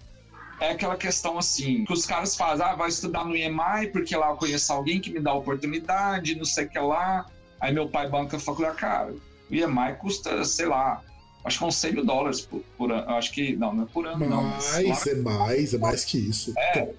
[0.59, 4.29] é aquela questão assim, que os caras fazem, ah, vai estudar no EMI, porque lá
[4.29, 7.25] eu conheço alguém que me dá oportunidade, não sei o que lá.
[7.59, 9.13] Aí meu pai banca a faculdade, cara,
[9.49, 11.01] o EMI custa, sei lá,
[11.43, 13.09] acho que uns 100 mil dólares por, por ano.
[13.11, 14.43] Acho que, não, não é por ano, não.
[14.43, 16.53] mas lá- Mas é mais, é mais que isso.
[16.57, 16.89] É.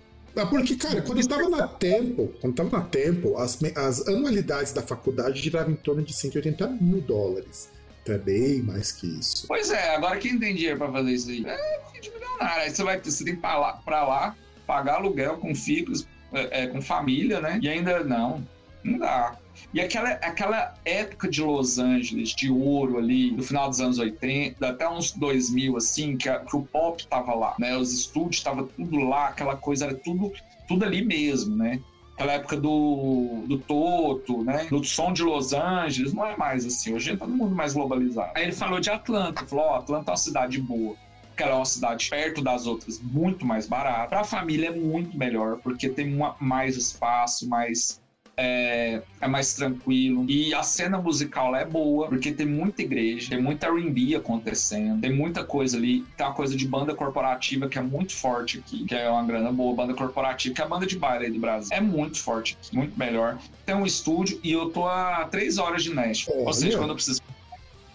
[0.49, 4.83] porque, cara, quando eu tava na Temple, quando tava na Temple, as, as anualidades da
[4.83, 7.69] faculdade giravam em torno de 180 mil dólares.
[8.11, 9.47] É bem mais que isso.
[9.47, 11.45] Pois é, agora quem tem dinheiro pra fazer isso aí?
[11.47, 12.63] É filho de milionário.
[12.63, 14.37] Aí você vai você tem pra lá, pra lá
[14.67, 17.59] pagar aluguel com filhos, é, é, com família, né?
[17.63, 18.45] E ainda não,
[18.83, 19.37] não dá.
[19.75, 24.67] E aquela, aquela época de Los Angeles, de ouro ali, no final dos anos 80,
[24.69, 27.77] até uns 2000, assim, que, a- que o pop tava lá, né?
[27.77, 30.33] Os estúdios estavam tudo lá, aquela coisa era tudo,
[30.67, 31.81] tudo ali mesmo, né?
[32.21, 34.67] Aquela época do, do Toto, né?
[34.69, 36.93] Do som de Los Angeles, não é mais assim.
[36.95, 38.33] Hoje é todo mundo mais globalizado.
[38.35, 40.95] Aí ele falou de Atlanta, falou: Ó, Atlanta é uma cidade boa.
[41.29, 44.09] Porque ela é uma cidade perto das outras, muito mais barata.
[44.09, 47.99] Pra família é muito melhor, porque tem uma- mais espaço, mais
[48.37, 50.25] é, é mais tranquilo.
[50.29, 55.13] E a cena musical é boa, porque tem muita igreja, tem muita R&B acontecendo, tem
[55.13, 56.05] muita coisa ali.
[56.17, 59.53] Tem uma coisa de banda corporativa que é muito forte aqui, que é uma grana
[59.53, 59.75] boa.
[59.75, 61.77] Banda corporativa, que é a banda de baile aí do Brasil.
[61.77, 63.39] É muito forte aqui, muito melhor.
[63.67, 66.39] Tem um estúdio e eu tô a três horas de Nashville.
[66.39, 66.53] Ou Olha.
[66.55, 67.21] seja, quando eu preciso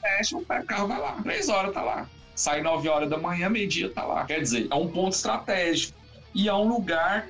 [0.03, 1.19] Nashville, o carro, vai lá.
[1.23, 2.07] Três horas tá lá.
[2.35, 4.25] Sai 9 horas da manhã, meio-dia tá lá.
[4.25, 5.97] Quer dizer, é um ponto estratégico.
[6.33, 7.25] E é um lugar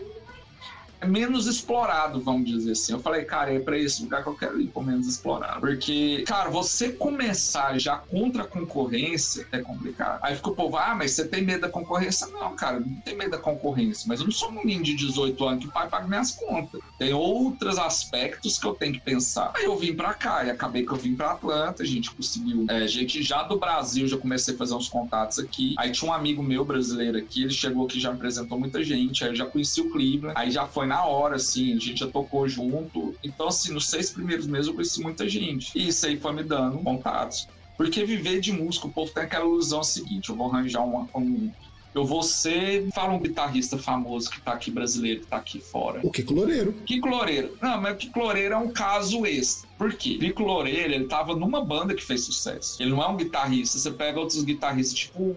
[1.04, 2.94] menos explorado, vamos dizer assim.
[2.94, 5.60] Eu falei, cara, é pra esse lugar que eu quero ir, por menos explorado.
[5.60, 10.20] Porque, cara, você começar já contra a concorrência é complicado.
[10.24, 12.28] Aí fica o povo, ah, mas você tem medo da concorrência?
[12.28, 14.06] Não, cara, não tem medo da concorrência.
[14.08, 16.82] Mas eu não sou um menino de 18 anos que pai paga minhas contas.
[16.98, 19.52] Tem outros aspectos que eu tenho que pensar.
[19.56, 22.66] Aí eu vim pra cá e acabei que eu vim pra Atlanta, a gente conseguiu.
[22.70, 25.76] É, gente já do Brasil, já comecei a fazer uns contatos aqui.
[25.78, 29.24] Aí tinha um amigo meu brasileiro aqui, ele chegou aqui já apresentou muita gente.
[29.24, 30.34] Aí eu já conheci o Cleveland.
[30.38, 33.16] Aí já foi na hora, assim, a gente já tocou junto.
[33.24, 35.72] Então, assim, nos seis primeiros meses eu conheci muita gente.
[35.76, 37.48] E isso aí foi me dando contatos.
[37.76, 41.52] Porque viver de música, o povo tem aquela ilusão seguinte: eu vou arranjar uma- um.
[41.94, 42.90] Eu vou ser.
[42.94, 46.02] Fala um guitarrista famoso que tá aqui, brasileiro, que tá aqui fora.
[46.04, 46.74] O Kiko Loureiro.
[46.86, 47.58] Kiko Loureiro.
[47.62, 49.68] Não, mas o Kiko Loureiro é um caso extra.
[49.78, 50.18] Por quê?
[50.18, 52.82] Kiko Loureiro, ele tava numa banda que fez sucesso.
[52.82, 53.78] Ele não é um guitarrista.
[53.80, 55.36] Você pega outros guitarristas, tipo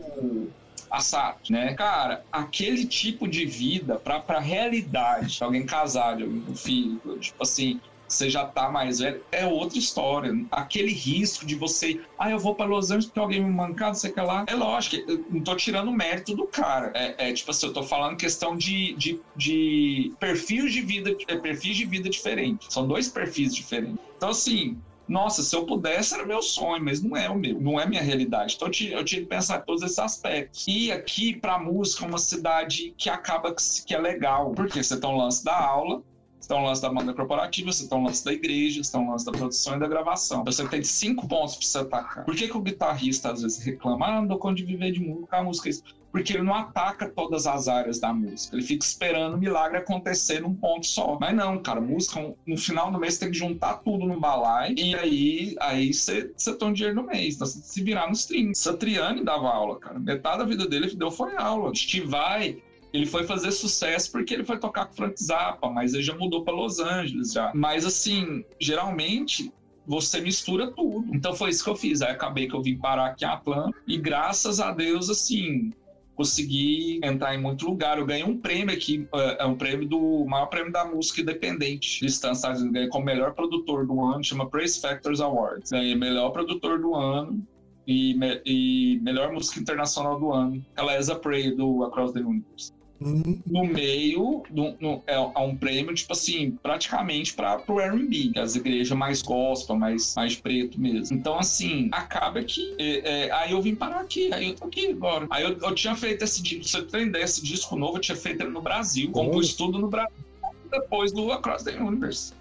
[0.90, 1.74] o Assato, né?
[1.74, 7.42] Cara, aquele tipo de vida pra, pra realidade, de alguém casado, alguém com filho, tipo
[7.42, 10.32] assim, você já tá mais velho, é outra história.
[10.50, 13.94] Aquele risco de você, ah, eu vou pra Los Angeles porque alguém me mancar, não
[13.94, 14.46] sei o que lá.
[14.48, 14.96] É lógico,
[15.28, 16.90] não tô tirando o mérito do cara.
[16.96, 21.36] É, é, tipo assim, eu tô falando questão de, de, de perfis de vida, é,
[21.36, 22.68] perfis de vida diferentes.
[22.70, 23.98] São dois perfis diferentes.
[24.16, 27.80] Então, assim, nossa, se eu pudesse era meu sonho, mas não é o meu, não
[27.80, 28.54] é minha realidade.
[28.54, 30.66] Então eu tinha, eu tinha que pensar em todos esses aspectos.
[30.68, 35.00] E aqui, pra música, é uma cidade que acaba que, que é legal, porque você
[35.00, 36.02] tem um lance da aula,
[36.38, 39.00] você tem um lance da banda corporativa, você tem um lance da igreja, você tem
[39.00, 40.42] um lance da produção e da gravação.
[40.42, 42.24] Então você tem cinco pontos pra você atacar.
[42.24, 44.06] Por que, que o guitarrista às vezes reclama?
[44.06, 45.82] Ah, não dou conta de viver de música, a música é isso.
[46.10, 48.56] Porque ele não ataca todas as áreas da música.
[48.56, 51.18] Ele fica esperando o milagre acontecer num ponto só.
[51.20, 54.74] Mas não, cara, música, no final do mês, tem que juntar tudo num balai.
[54.76, 57.34] E aí, aí você, tem um dinheiro no mês.
[57.34, 58.54] Então você que se virar nos 30.
[58.54, 59.98] Satriani dava aula, cara.
[59.98, 61.74] Metade da vida dele ele deu foi aula.
[61.74, 66.02] Steve Vai, ele foi fazer sucesso porque ele foi tocar com Frank Zappa, mas ele
[66.02, 67.52] já mudou para Los Angeles já.
[67.54, 69.52] Mas assim, geralmente
[69.86, 71.14] você mistura tudo.
[71.14, 72.02] Então foi isso que eu fiz.
[72.02, 75.72] Aí acabei que eu vim parar aqui em Atlanta e graças a Deus, assim,
[76.18, 77.96] consegui entrar em muito lugar.
[77.96, 82.00] Eu ganhei um prêmio aqui, é, é um prêmio do maior prêmio da música independente
[82.00, 82.72] de Estados Unidos.
[82.72, 85.70] Ganhei como melhor produtor do ano, chama Praise Factors Awards.
[85.70, 87.40] Ganhei melhor produtor do ano
[87.86, 90.66] e, me, e melhor música internacional do ano.
[90.76, 92.72] Ela é a Prey do Across the Universe.
[93.00, 98.38] No meio, no, no, é, é, um prêmio, tipo assim, praticamente para o R&B, que
[98.38, 101.16] é as igrejas mais gospel, mais, mais preto mesmo.
[101.16, 102.74] Então, assim, acaba que...
[102.76, 105.28] É, é, aí eu vim parar aqui, aí eu tô aqui agora.
[105.30, 108.16] Aí eu, eu tinha feito esse disco, você tem ideia, esse disco novo eu tinha
[108.16, 110.24] feito ele no Brasil, compus tudo no Brasil,
[110.68, 112.34] depois do Across the Universe.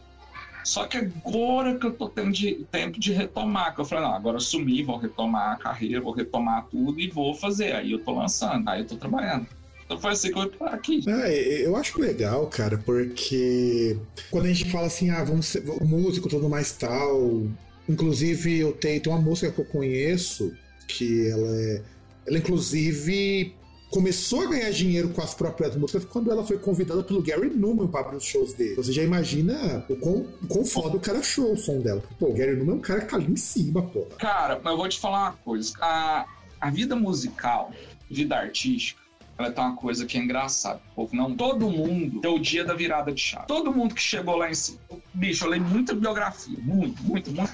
[0.63, 4.13] Só que agora que eu tô tendo de, tempo de retomar, que eu falei, não,
[4.13, 7.73] agora eu sumi, vou retomar a carreira, vou retomar tudo e vou fazer.
[7.73, 9.47] Aí eu tô lançando, aí eu tô trabalhando.
[9.87, 11.01] Então foi assim que eu aqui.
[11.07, 13.97] É, eu acho legal, cara, porque
[14.29, 17.47] quando a gente fala assim, ah, vamos ser, músico tudo mais tal.
[17.87, 20.53] Inclusive, eu tenho, tem uma música que eu conheço
[20.87, 21.81] que ela é.
[22.27, 23.55] Ela, inclusive,
[23.89, 27.87] começou a ganhar dinheiro com as próprias músicas quando ela foi convidada pelo Gary Newman
[27.87, 28.75] para abrir os shows dele.
[28.75, 32.03] Você já imagina o quão, o quão foda o cara achou o som dela.
[32.19, 34.01] Pô, o Gary Newman é um cara que tá ali em cima, pô.
[34.17, 35.73] Cara, mas eu vou te falar uma coisa.
[35.79, 36.25] A,
[36.59, 37.71] a vida musical,
[38.11, 39.06] vida artística,
[39.37, 40.81] ela tem uma coisa que é engraçada.
[40.95, 43.45] Povo, não, todo mundo tem o dia da virada de chave.
[43.47, 44.79] Todo mundo que chegou lá em cima.
[45.13, 46.57] Bicho, eu leio muita biografia.
[46.59, 47.51] Muito, muito, muito.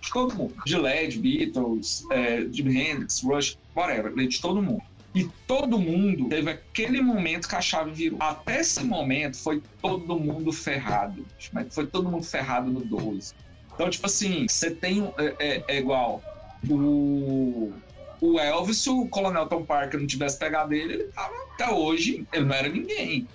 [0.00, 0.54] De todo mundo.
[0.64, 4.14] De Led, Beatles, é, Jimi Hendrix, Rush, whatever.
[4.14, 4.82] Leio de todo mundo.
[5.14, 8.18] E todo mundo teve aquele momento que a chave virou.
[8.20, 11.26] Até esse momento foi todo mundo ferrado.
[11.52, 13.34] Mas foi todo mundo ferrado no 12.
[13.74, 15.12] Então, tipo assim, você tem.
[15.18, 16.22] É, é, é igual.
[16.68, 17.72] O
[18.20, 22.26] o Elvis, se o Coronel Tom Parker não tivesse pegado ele, ele tava até hoje,
[22.32, 23.26] ele não era ninguém.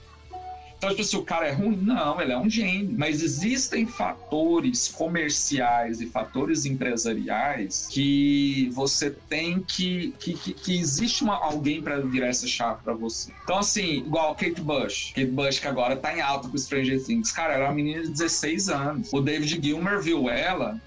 [0.81, 2.95] Então, tipo, se o cara é ruim, não, ele é um gênio.
[2.97, 10.11] Mas existem fatores comerciais e fatores empresariais que você tem que.
[10.19, 13.31] que, que, que existe uma, alguém para virar essa chave para você.
[13.43, 15.11] Então, assim, igual Kate Bush.
[15.13, 17.31] Kate Bush, que agora tá em alta com Stranger Things.
[17.31, 19.13] Cara, era uma menina de 16 anos.
[19.13, 20.81] O David Gilmer viu ela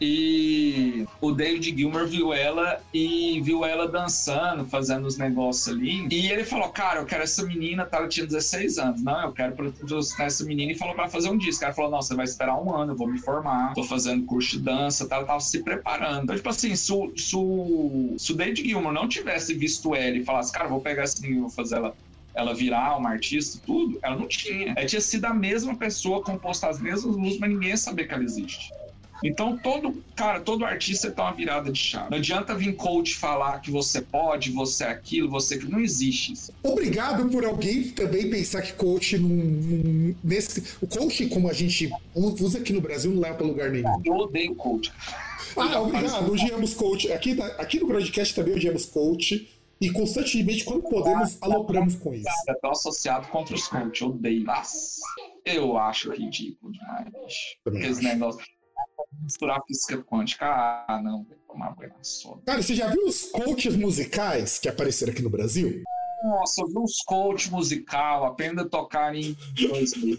[0.00, 6.06] e o David Gilmer viu ela e viu ela dançando, fazendo os negócios ali.
[6.10, 7.98] E ele falou: Cara, eu quero essa menina, tá?
[7.98, 9.02] Ela tinha 16 anos.
[9.02, 10.72] Não, eu quero patrocinar essa menina.
[10.72, 11.60] E falou para fazer um disco.
[11.60, 13.74] Cara falou: Não, você vai esperar um ano, eu vou me formar.
[13.74, 15.16] Tô fazendo curso de dança, tá?
[15.16, 16.24] Ela tava se preparando.
[16.24, 17.36] Então, tipo assim, se se
[18.18, 21.42] se o David Gilmer não tivesse visto ela e falasse: Cara, vou pegar essa menina
[21.42, 21.94] vou fazer ela
[22.32, 24.72] ela virar uma artista, tudo, ela não tinha.
[24.76, 28.22] Ela tinha sido a mesma pessoa, composta as mesmas luzes, mas ninguém sabia que ela
[28.22, 28.70] existe.
[29.22, 32.10] Então, todo, cara, todo artista tem uma virada de chave.
[32.10, 36.32] Não adianta vir coach falar que você pode, você é aquilo, você que não existe
[36.32, 36.52] isso.
[36.62, 40.14] Obrigado por alguém também pensar que coach não.
[40.24, 44.00] nesse, o coach, como a gente usa aqui no Brasil, não leva para lugar nenhum.
[44.04, 44.92] Eu odeio coach.
[45.56, 46.32] Ah, obrigado.
[46.32, 47.12] Odiamos coach.
[47.12, 49.48] Aqui, aqui no Broadcast também odiamos coach.
[49.80, 52.28] E constantemente, quando podemos, alopramos com isso.
[52.48, 54.02] É tão associado contra os coach.
[54.02, 54.44] Eu odeio.
[54.44, 55.00] Nossa,
[55.44, 57.08] eu acho ridículo demais.
[57.82, 58.44] Esse negócio
[59.22, 60.46] misturar física quântica.
[60.46, 62.40] Ah, não, vou tomar banho na soda.
[62.46, 65.82] Cara, você já viu os coaches musicais que apareceram aqui no Brasil?
[66.22, 70.18] Nossa, eu vi uns coaches musical, aprenda a tocar em 2000.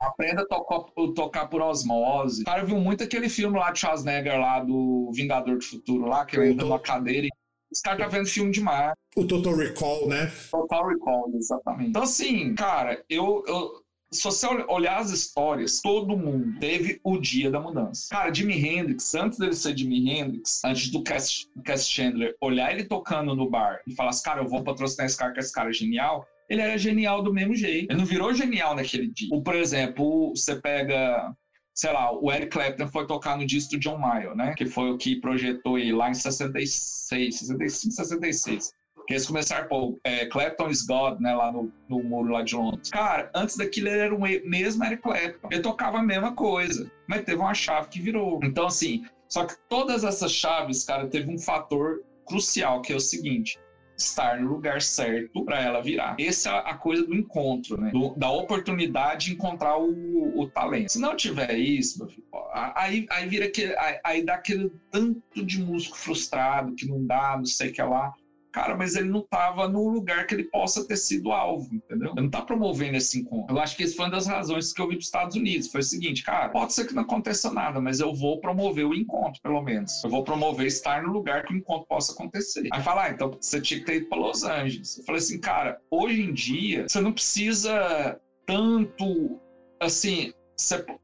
[0.00, 0.80] Aprenda a tocar,
[1.14, 2.42] tocar por osmose.
[2.42, 6.24] O cara viu muito aquele filme lá de Schwarzenegger, lá do Vingador do Futuro, lá,
[6.24, 7.30] que ele entra numa cadeira e
[7.72, 8.92] os caras tá vendo filme demais.
[9.16, 10.30] O Total Recall, né?
[10.50, 11.90] Total Recall, exatamente.
[11.90, 13.81] Então, assim, cara, eu, eu,
[14.12, 18.08] se você olhar as histórias, todo mundo teve o dia da mudança.
[18.10, 22.84] Cara, Jimi Hendrix, antes dele ser Jimi Hendrix, antes do Cass, Cass Chandler olhar ele
[22.84, 25.70] tocando no bar e falar assim, cara, eu vou patrocinar esse cara, que esse cara
[25.70, 27.90] é genial, ele era genial do mesmo jeito.
[27.90, 29.28] Ele não virou genial naquele dia.
[29.32, 31.34] Ou, por exemplo, você pega
[31.74, 34.54] sei lá, o Eric Clapton foi tocar no disco do John Mayer, né?
[34.54, 38.72] Que foi o que projetou ele lá em 66, 65, 66.
[39.06, 42.54] Que eles começaram, pô, é, Clapton is God, né, lá no, no muro lá de
[42.54, 42.90] Londres.
[42.90, 45.48] Cara, antes daquilo ele era o mesmo Eric Clapton.
[45.50, 48.40] Ele tocava a mesma coisa, mas teve uma chave que virou.
[48.42, 53.00] Então, assim, só que todas essas chaves, cara, teve um fator crucial, que é o
[53.00, 53.58] seguinte,
[53.96, 56.16] estar no lugar certo para ela virar.
[56.18, 57.90] Essa é a coisa do encontro, né?
[57.90, 60.92] Do, da oportunidade de encontrar o, o, talento.
[60.92, 65.44] Se não tiver isso, meu filho, aí, aí vira aquele, aí, aí dá aquele tanto
[65.44, 68.12] de músico frustrado que não dá, não sei o que lá.
[68.52, 72.10] Cara, mas ele não estava no lugar que ele possa ter sido alvo, entendeu?
[72.10, 73.56] Ele não está promovendo esse encontro.
[73.56, 75.68] Eu acho que esse foi uma das razões que eu vim para os Estados Unidos.
[75.68, 78.94] Foi o seguinte, cara, pode ser que não aconteça nada, mas eu vou promover o
[78.94, 80.04] encontro, pelo menos.
[80.04, 82.68] Eu vou promover estar no lugar que o encontro possa acontecer.
[82.70, 84.98] Aí fala, ah, então você tinha que ter ido para Los Angeles.
[84.98, 89.40] Eu falei assim, cara, hoje em dia, você não precisa tanto,
[89.80, 90.32] assim,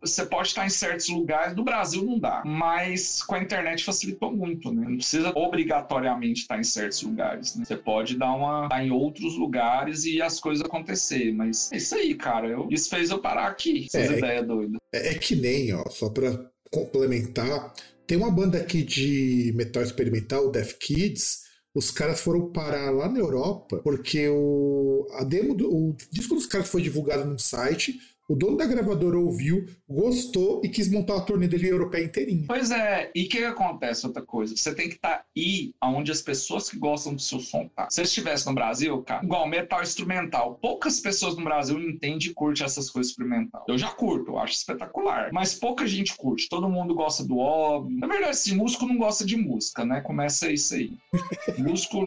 [0.01, 4.35] você pode estar em certos lugares, do Brasil não dá, mas com a internet facilitou
[4.35, 4.87] muito, né?
[4.89, 7.65] Não precisa obrigatoriamente estar em certos lugares, né?
[7.65, 11.95] Você pode dar uma estar em outros lugares e as coisas acontecer, mas é isso
[11.95, 12.49] aí, cara.
[12.49, 14.77] Eu, isso fez eu parar aqui, essas é, ideias doidas.
[14.93, 16.39] É, é que nem, ó, só pra
[16.71, 17.73] complementar,
[18.07, 23.19] tem uma banda aqui de metal experimental, Death Kids, os caras foram parar lá na
[23.19, 27.99] Europa porque o, a demo do, o disco dos caras foi divulgado num site,
[28.29, 32.45] o dono da gravadora ouviu, gostou e quis montar a turnê dele europeia inteirinha.
[32.47, 34.07] Pois é, e o que, que, acontece?
[34.07, 37.41] Outra coisa, você tem que estar tá aí onde as pessoas que gostam do seu
[37.41, 37.89] som tá.
[37.91, 42.67] Se estivesse no Brasil, cara, igual metal instrumental, poucas pessoas no Brasil entendem e curtem
[42.67, 43.65] essas coisas experimental.
[43.67, 46.49] Eu já curto, eu acho espetacular, mas pouca gente curte.
[46.51, 47.97] Todo mundo gosta do óbvio.
[47.99, 50.03] Na verdade, assim, músico não gosta de música, né?
[50.03, 50.93] Começa isso aí.
[51.57, 52.07] músico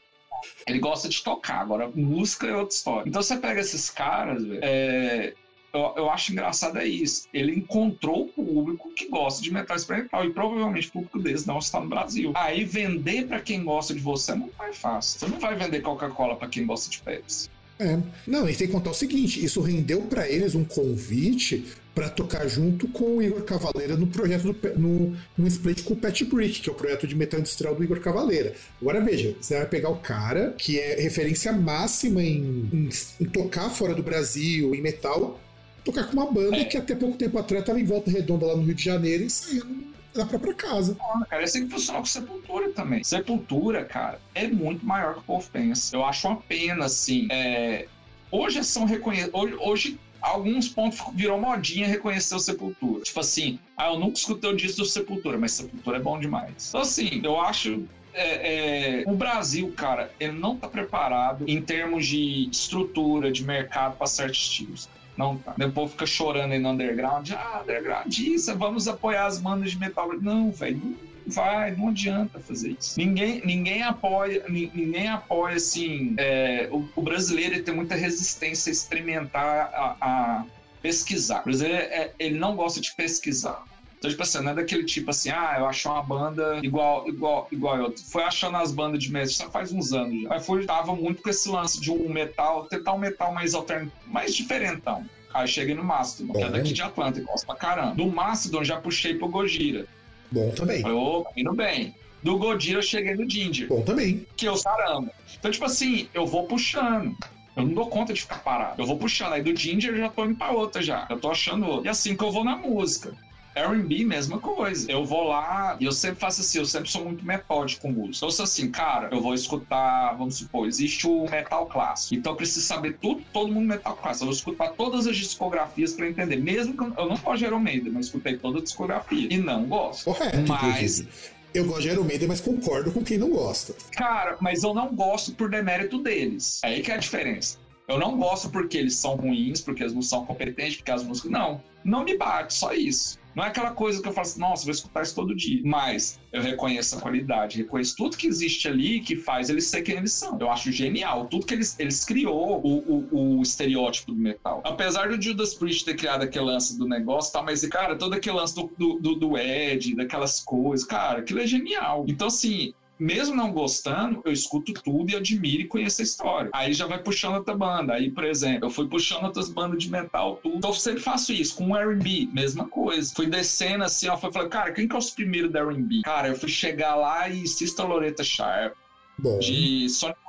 [0.68, 3.10] ele gosta de tocar, agora música é outra história.
[3.10, 5.34] Então você pega esses caras, é,
[5.74, 7.28] eu, eu, acho engraçado é isso.
[7.34, 11.60] Ele encontrou o público que gosta de metal experimental e provavelmente o público desse não
[11.60, 12.32] está no Brasil.
[12.36, 15.20] Aí vender para quem gosta de você é muito mais fácil.
[15.20, 17.50] Você não vai vender Coca-Cola para quem gosta de Pepsi.
[17.82, 17.98] É.
[18.28, 21.66] Não, e tem que contar o seguinte: isso rendeu para eles um convite
[21.96, 25.98] para tocar junto com o Igor Cavaleira no projeto do, no, no split com o
[25.98, 28.54] Pet Brick, que é o projeto de metal industrial do Igor Cavaleira.
[28.80, 33.70] Agora veja, você vai pegar o cara que é referência máxima em, em, em tocar
[33.72, 35.41] fora do Brasil, em metal,
[35.84, 36.66] tocar com uma banda é.
[36.66, 39.30] que até pouco tempo atrás estava em volta redonda lá no Rio de Janeiro e
[39.30, 40.98] saindo da própria casa.
[41.00, 43.04] Olha, cara, é assim que funciona com Sepultura também.
[43.04, 45.96] Sepultura, cara, é muito maior que o povo pensa.
[45.96, 47.28] Eu acho uma pena, assim.
[47.32, 47.88] É...
[48.30, 49.34] Hoje são reconhecidos.
[49.34, 53.04] Hoje, hoje alguns pontos virou modinha reconhecer o Sepultura.
[53.04, 56.68] Tipo assim, ah, eu nunca escutei o disco do Sepultura, mas Sepultura é bom demais.
[56.70, 57.84] Então, assim, eu acho.
[58.14, 63.96] É, é, o Brasil, cara, ele não tá preparado em termos de estrutura, de mercado
[63.96, 64.90] para certos estilos.
[65.22, 65.54] Não tá.
[65.58, 67.32] Depois fica chorando aí no underground.
[67.32, 70.12] Ah, underground, isso, vamos apoiar as bandas de metal.
[70.20, 70.98] Não, velho,
[71.28, 72.98] vai, não adianta fazer isso.
[72.98, 76.16] Ninguém, ninguém apoia, ninguém apoia assim.
[76.18, 80.46] É, o, o, brasileiro tem muita resistência a experimentar, a, a
[80.82, 81.42] pesquisar.
[81.42, 83.64] O brasileiro é, ele não gosta de pesquisar.
[84.02, 87.48] Então, tipo assim, não é daquele tipo assim, ah, eu acho uma banda igual, igual,
[87.52, 87.94] igual eu.
[88.12, 90.28] Foi achando as bandas de metal, já faz uns anos já.
[90.28, 93.94] Mas foi, tava muito com esse lance de um metal, tentar um metal mais alternativo,
[94.08, 95.06] mais diferentão.
[95.32, 97.94] Aí cheguei no Mastodon, que é daqui de Atlanta, e gosto pra caramba.
[97.94, 99.86] Do Mastodon já puxei pro Gojira.
[100.32, 100.82] Bom também.
[100.82, 101.94] Falei, ô, indo bem.
[102.24, 103.68] Do Godira eu cheguei no Ginger.
[103.68, 104.26] Bom também.
[104.36, 105.12] Que eu caramba.
[105.38, 107.16] Então, tipo assim, eu vou puxando.
[107.56, 108.82] Eu não dou conta de ficar parado.
[108.82, 109.34] Eu vou puxando.
[109.34, 111.06] Aí do Ginger eu já tô indo pra outra já.
[111.08, 111.88] Eu tô achando outra.
[111.88, 113.16] E assim que eu vou na música.
[113.56, 114.90] R&B, mesma coisa.
[114.92, 118.26] Eu vou lá e eu sempre faço assim, eu sempre sou muito metódico com música.
[118.26, 122.16] Eu sou assim, cara, eu vou escutar, vamos supor, existe o metal clássico.
[122.16, 124.24] Então eu preciso saber tudo, todo mundo metal clássico.
[124.24, 126.38] Eu vou escutar todas as discografias para entender.
[126.38, 129.28] Mesmo que eu, não gosto de Iron Maiden, mas escutei toda a discografia.
[129.32, 130.06] E não gosto.
[130.06, 131.00] Correto, mas...
[131.00, 131.10] Inclusive.
[131.54, 133.76] Eu gosto de Iron Maiden, mas concordo com quem não gosta.
[133.92, 136.62] Cara, mas eu não gosto por demérito deles.
[136.64, 137.58] É aí que é a diferença.
[137.88, 141.30] Eu não gosto porque eles são ruins, porque eles não são competentes, porque as músicas.
[141.30, 143.20] Não, não me bate, só isso.
[143.36, 145.62] Não é aquela coisa que eu falo assim, nossa, vou escutar isso todo dia.
[145.64, 149.98] Mas eu reconheço a qualidade, reconheço tudo que existe ali que faz eles ser quem
[149.98, 150.38] eles são.
[150.40, 151.28] Eu acho genial.
[151.28, 154.62] Tudo que eles, eles criou o, o, o estereótipo do metal.
[154.66, 157.42] Apesar do Judas Priest ter criado aquele lance do negócio, tá?
[157.42, 162.06] Mas, cara, todo aquele lance do, do, do Ed, daquelas coisas, cara, aquilo é genial.
[162.08, 166.52] Então, assim, mesmo não gostando, eu escuto tudo e admiro e conheço a história.
[166.54, 167.94] Aí já vai puxando outra banda.
[167.94, 170.58] Aí, por exemplo, eu fui puxando outras bandas de metal, tudo.
[170.58, 171.56] Então eu sempre faço isso.
[171.56, 173.12] Com o R&B, mesma coisa.
[173.16, 176.02] Fui descendo assim, ó, fui falando, cara, quem que é os primeiros da R&B?
[176.04, 178.76] Cara, eu fui chegar lá e Sister Loretta Sharp,
[179.18, 179.40] Bom.
[179.40, 180.20] de Sonic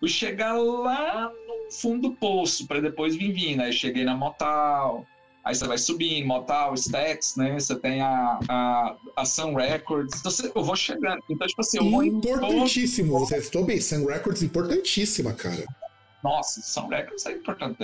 [0.00, 3.60] Fui chegar lá no fundo do poço, para depois vir vindo.
[3.60, 5.04] Aí cheguei na Motal,
[5.44, 7.58] Aí você vai subindo, Motal, Stax, né?
[7.58, 10.20] Você tem a, a, a Sun Records.
[10.20, 11.22] Então eu vou chegando.
[11.30, 13.18] Então, tipo assim, eu vou Importantíssimo.
[13.20, 13.80] Você estou bem.
[13.80, 15.64] Sun Records, importantíssima, cara.
[16.22, 17.76] Nossa, Sun Records é importante.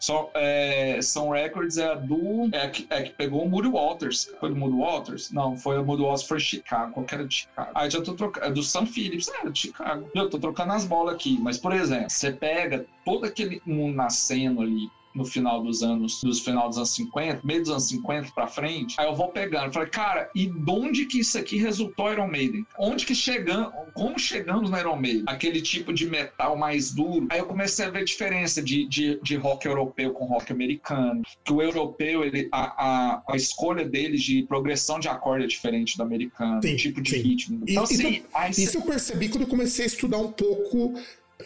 [0.00, 2.48] São, é, Sun Records é a do.
[2.52, 4.30] É que, é que pegou o Moody Waters.
[4.38, 5.32] Foi do Moody Waters?
[5.32, 6.92] Não, foi o Moody Waters, foi Chicago.
[6.92, 7.70] Qual que era de Chicago?
[7.74, 8.46] Aí já tô trocando.
[8.46, 10.08] É do Sam Phillips, é, de Chicago.
[10.14, 11.38] Eu tô trocando as bolas aqui.
[11.40, 16.40] Mas, por exemplo, você pega todo aquele mundo nascendo ali, no final dos anos, dos
[16.40, 19.88] final dos anos 50, meio dos anos 50 para frente, aí eu vou pegando, falei,
[19.88, 22.64] cara, e de onde que isso aqui resultou Iron Maiden?
[22.78, 25.24] Onde que chegamos, como chegamos no Iron Maiden?
[25.26, 27.26] Aquele tipo de metal mais duro.
[27.30, 31.22] Aí eu comecei a ver a diferença de, de, de rock europeu com rock americano,
[31.44, 35.96] que o europeu, ele, a, a, a escolha deles de progressão de acorde é diferente
[35.96, 37.18] do americano, sim, tipo de sim.
[37.18, 37.60] ritmo.
[37.66, 40.94] Então, e, assim, isso, isso eu percebi quando eu comecei a estudar um pouco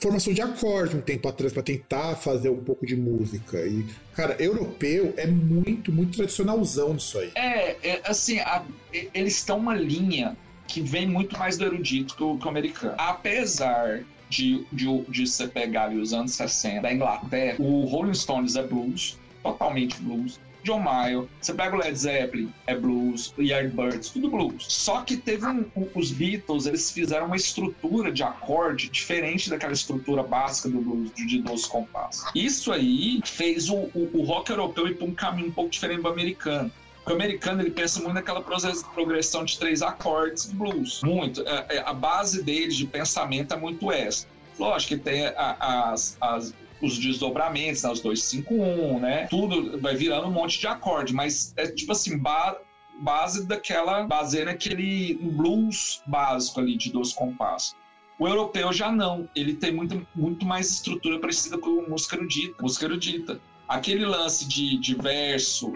[0.02, 3.64] formação de acorde um tempo atrás para tentar fazer um pouco de música.
[3.64, 7.30] E, cara, europeu é muito, muito tradicionalzão disso aí.
[7.36, 8.64] É, é assim, a,
[9.14, 10.36] eles estão uma linha
[10.66, 12.94] que vem muito mais do erudito que o, que o americano.
[12.98, 18.56] Apesar de, de, de você pegar ali os anos 60 da Inglaterra, o Rolling Stones
[18.56, 20.40] é blues, totalmente blues.
[20.62, 24.64] John Mayer, você pega o Led Zeppelin, é blues, Yardbirds, tudo blues.
[24.68, 30.22] Só que teve um, os Beatles, eles fizeram uma estrutura de acorde diferente daquela estrutura
[30.22, 32.24] básica do blues de 12 compassos.
[32.34, 36.02] Isso aí fez o, o, o rock europeu ir para um caminho um pouco diferente
[36.02, 36.70] do americano.
[37.04, 41.00] O americano ele pensa muito naquela progressão de três acordes blues.
[41.02, 41.46] Muito.
[41.48, 44.26] A, é, é, a base deles de pensamento é muito essa.
[44.58, 49.26] Lógico que tem as, as, os desdobramentos, né, os 251, né?
[49.28, 52.58] Tudo vai virando um monte de acorde, mas é tipo assim, ba
[53.00, 54.04] base daquela.
[54.04, 57.74] base naquele blues básico ali de dois compassos.
[58.18, 62.62] O europeu já não, ele tem muito, muito mais estrutura parecida com música erudita.
[62.62, 63.40] Música erudita.
[63.66, 65.72] Aquele lance de, de verso,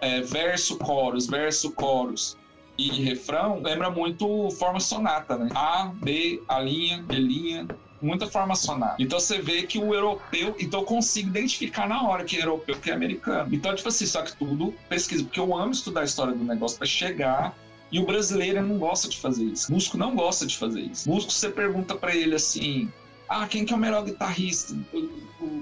[0.00, 2.36] é, verso, coros, verso, coros
[2.78, 5.48] e refrão lembra muito forma sonata, né?
[5.54, 7.66] A, B, A linha, B linha,
[8.00, 8.96] muita forma sonata.
[8.98, 12.76] Então você vê que o europeu, então eu consigo identificar na hora que é europeu
[12.76, 13.48] que é americano.
[13.52, 16.78] Então, tipo assim, só que tudo pesquisa, porque eu amo estudar a história do negócio
[16.78, 17.56] para chegar
[17.90, 19.70] e o brasileiro não gosta de fazer isso.
[19.70, 21.08] O músico não gosta de fazer isso.
[21.08, 22.90] O músico, você pergunta para ele assim:
[23.28, 24.74] ah, quem que é o melhor guitarrista?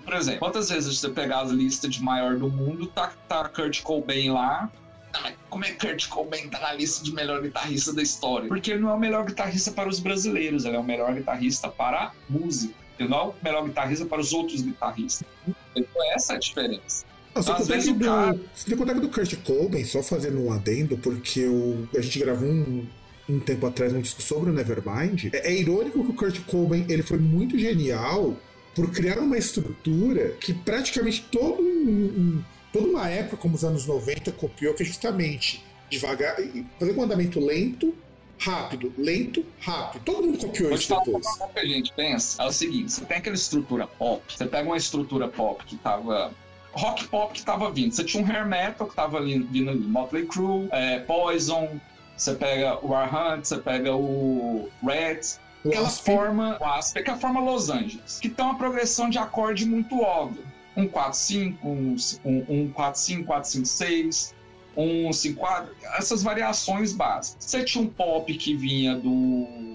[0.05, 3.83] Por exemplo, quantas vezes você pegar as listas de maior do mundo, tá, tá Kurt
[3.83, 4.71] Cobain lá,
[5.49, 8.49] como é que Kurt Cobain tá na lista de melhor guitarrista da história?
[8.49, 11.69] Porque ele não é o melhor guitarrista para os brasileiros, ele é o melhor guitarrista
[11.69, 12.75] para a música.
[12.99, 15.27] Ele não é o melhor guitarrista para os outros guitarristas.
[15.75, 17.05] Então essa é a diferença.
[17.35, 18.33] Não, você, Às vezes do, cara...
[18.95, 22.87] do Kurt Cobain, só fazendo um adendo, porque o, a gente gravou um,
[23.29, 25.27] um tempo atrás um disco sobre o Nevermind.
[25.33, 28.35] É, é irônico que o Kurt Cobain ele foi muito genial
[28.75, 32.43] por criar uma estrutura que praticamente todo um, um
[32.77, 36.37] toda uma época, como os anos 90, copiou, que é justamente devagar,
[36.79, 37.95] fazer um andamento lento,
[38.39, 40.03] rápido, lento, rápido.
[40.05, 41.27] Todo mundo copiou isso depois.
[41.41, 44.69] O que a gente pensa é o seguinte: você tem aquela estrutura pop, você pega
[44.69, 46.33] uma estrutura pop que tava.
[46.73, 47.95] Rock pop que tava vindo.
[47.95, 51.81] Você tinha um hair metal que tava vindo ali, Motley Crue, é, Poison,
[52.15, 55.21] você pega o War Hunt, você pega o Red,
[55.65, 59.65] aquela forma, o que é a forma Los Angeles, que tem uma progressão de acorde
[59.65, 60.45] muito óbvia
[60.77, 64.35] um 4-5, um, um 4-5, 4-5-6,
[64.77, 67.37] um 5-4, essas variações básicas.
[67.41, 69.11] Você tinha um pop que vinha do.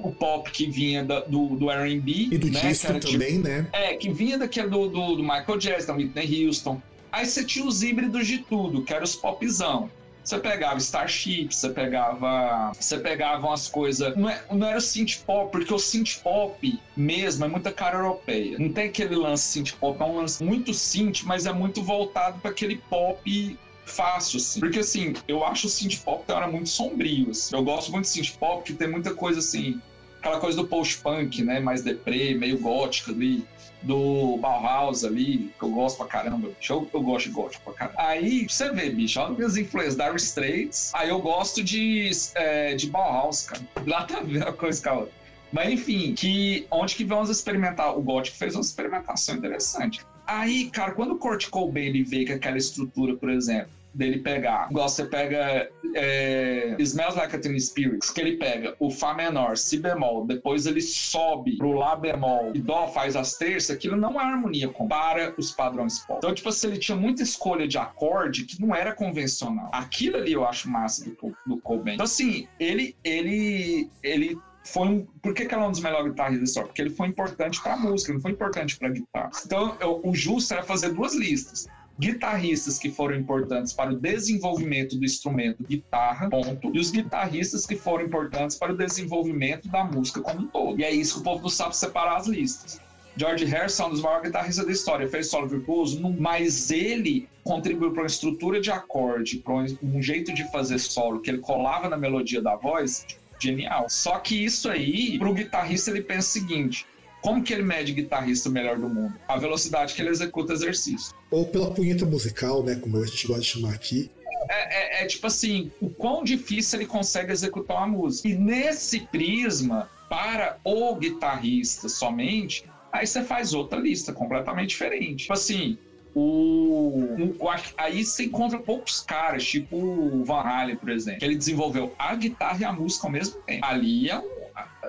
[0.03, 2.29] O pop que vinha da, do, do RB.
[2.31, 3.67] E do né, disco também, tipo, né?
[3.73, 6.81] É, que vinha daquele do, do, do Michael Jackson, Whitney Houston.
[7.11, 9.89] Aí você tinha os híbridos de tudo, que era os popzão.
[10.23, 12.71] Você pegava Starship, você pegava.
[12.79, 14.15] Você pegava umas coisas.
[14.15, 17.97] Não, é, não era o synth pop, porque o synth pop mesmo é muita cara
[17.97, 18.57] europeia.
[18.59, 22.39] Não tem aquele lance synth pop, é um lance muito synth, mas é muito voltado
[22.39, 24.59] para aquele pop fácil, assim.
[24.59, 27.31] Porque, assim, eu acho o synth pop tem hora muito sombrio.
[27.31, 27.55] Assim.
[27.55, 29.81] Eu gosto muito de synth pop, que tem muita coisa, assim,
[30.19, 31.59] aquela coisa do post-punk, né?
[31.59, 33.45] Mais deprê, meio gótica ali
[33.81, 36.87] do Bauhaus ali, que eu gosto pra caramba, bicho.
[36.93, 38.01] Eu, gosto de gótico pra caramba.
[38.01, 40.91] Aí, você vê, bicho, olha minhas influências, Dire Straits.
[40.93, 43.61] Aí eu gosto de, é, de Bauhaus, cara.
[43.85, 45.21] Lá tá vendo a coisa com a outra.
[45.51, 47.97] Mas enfim, que onde que vamos experimentar?
[47.97, 50.01] O gótico fez uma experimentação interessante.
[50.25, 54.67] Aí, cara, quando o Kurt Cobain ele vê que aquela estrutura, por exemplo, dele pegar.
[54.69, 59.57] Igual você pega é, Smells Like a Teen Spirit, que ele pega o Fá menor,
[59.57, 64.19] Si bemol, depois ele sobe pro Lá bemol e Dó faz as terças, aquilo não
[64.19, 66.17] é harmonia para os padrões pop.
[66.17, 69.69] Então, tipo assim, ele tinha muita escolha de acorde que não era convencional.
[69.73, 71.95] Aquilo ali eu acho massa do, do Cobain.
[71.95, 76.11] Então, assim, ele, ele, ele foi um, por que, que ela é um dos melhores
[76.11, 76.67] guitarristas história?
[76.67, 79.31] Porque ele foi importante para música, não foi importante para guitarra.
[79.45, 81.67] Então, eu, o justo era fazer duas listas
[82.01, 87.75] guitarristas que foram importantes para o desenvolvimento do instrumento guitarra, ponto, e os guitarristas que
[87.75, 90.79] foram importantes para o desenvolvimento da música como um todo.
[90.79, 92.81] E é isso que o povo não sabe separar as listas.
[93.15, 98.01] George Harrison um dos maiores guitarristas da história, fez solo virtuoso, mas ele contribuiu para
[98.01, 102.41] uma estrutura de acorde, para um jeito de fazer solo que ele colava na melodia
[102.41, 103.05] da voz,
[103.39, 103.85] genial.
[103.89, 106.87] Só que isso aí, para o guitarrista, ele pensa o seguinte:
[107.21, 109.13] como que ele mede guitarrista melhor do mundo?
[109.27, 111.13] A velocidade que ele executa exercício.
[111.29, 112.75] Ou pela punheta musical, né?
[112.75, 114.09] Como a gente gosta de chamar aqui.
[114.49, 118.27] É, é, é, tipo assim, o quão difícil ele consegue executar uma música.
[118.27, 125.21] E nesse prisma, para o guitarrista somente, aí você faz outra lista completamente diferente.
[125.21, 125.77] Tipo assim,
[126.13, 131.35] o, o, aí você encontra poucos caras, tipo o Van Halen, por exemplo, que ele
[131.35, 133.65] desenvolveu a guitarra e a música ao mesmo tempo.
[133.65, 134.40] Ali é um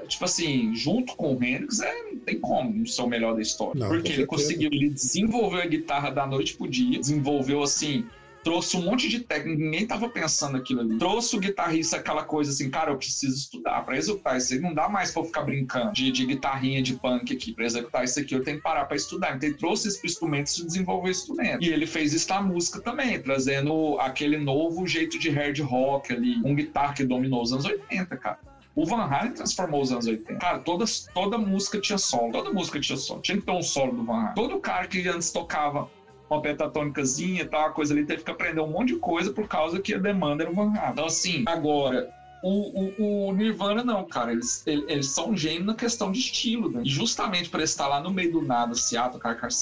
[0.06, 3.42] tipo assim, junto com o Hendrix, é, não tem como não ser o melhor da
[3.42, 3.78] história.
[3.78, 8.06] Não, porque ele conseguiu, ele desenvolveu a guitarra da noite pro dia, desenvolveu assim.
[8.44, 10.98] Trouxe um monte de técnica, ninguém tava pensando aquilo ali.
[10.98, 14.58] Trouxe o guitarrista aquela coisa assim, cara, eu preciso estudar pra executar isso aí.
[14.58, 17.52] Não dá mais pra eu ficar brincando de, de guitarrinha de punk aqui.
[17.52, 19.36] Pra executar isso aqui, eu tenho que parar pra estudar.
[19.36, 21.62] Então ele trouxe esse instrumento e desenvolveu o instrumento.
[21.62, 26.40] E ele fez isso na música também, trazendo aquele novo jeito de hard rock ali,
[26.44, 28.40] um guitarra que dominou os anos 80, cara.
[28.74, 30.38] O Van Halen transformou os anos 80.
[30.38, 32.32] Cara, toda, toda música tinha solo.
[32.32, 33.20] Toda música tinha solo.
[33.20, 34.34] Tinha que ter um solo do Van Halen.
[34.34, 35.90] Todo cara que antes tocava
[36.30, 39.80] uma pentatônicazinha e tal, coisa ali, teve que aprender um monte de coisa por causa
[39.80, 40.92] que a demanda era o Van Halen.
[40.92, 42.10] Então, assim, agora,
[42.42, 44.32] o, o, o Nirvana não, cara.
[44.32, 46.82] Eles, eles, são um gênio na questão de estilo, né?
[46.84, 49.52] E justamente por estar lá no meio do nada, Seattle, cara, cara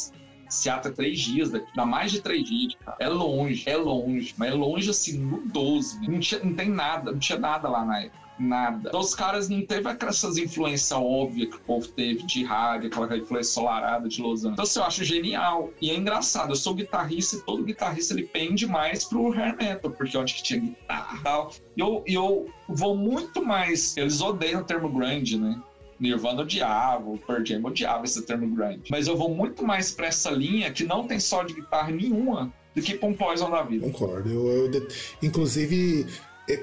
[0.49, 2.97] Seattle é três dias daqui, dá mais de três dias, cara.
[2.99, 6.09] É longe, é longe, mas é longe assim, no 12.
[6.09, 8.20] Não, tinha, não tem nada, não tinha nada lá na época.
[8.41, 8.88] Nada.
[8.88, 13.18] Então os caras não teve essas influências óbvias que o povo teve de rádio, aquela
[13.18, 14.53] influência solarada de Los Angeles.
[14.55, 15.70] Então assim, eu acho genial.
[15.80, 19.91] E é engraçado, eu sou guitarrista e todo guitarrista ele pende mais pro hair metal,
[19.91, 21.53] porque onde que tinha guitarra e tal.
[21.76, 23.95] E eu, eu vou muito mais.
[23.97, 25.61] Eles odeiam o termo grande, né?
[26.01, 28.84] Nirvana odiava, o Pearl Jam odiava esse termo grande.
[28.91, 32.51] Mas eu vou muito mais pra essa linha que não tem só de guitarra nenhuma
[32.74, 33.86] do que pra um Poison da vida.
[33.86, 34.30] Concordo.
[34.30, 34.88] Eu, eu
[35.22, 36.07] inclusive,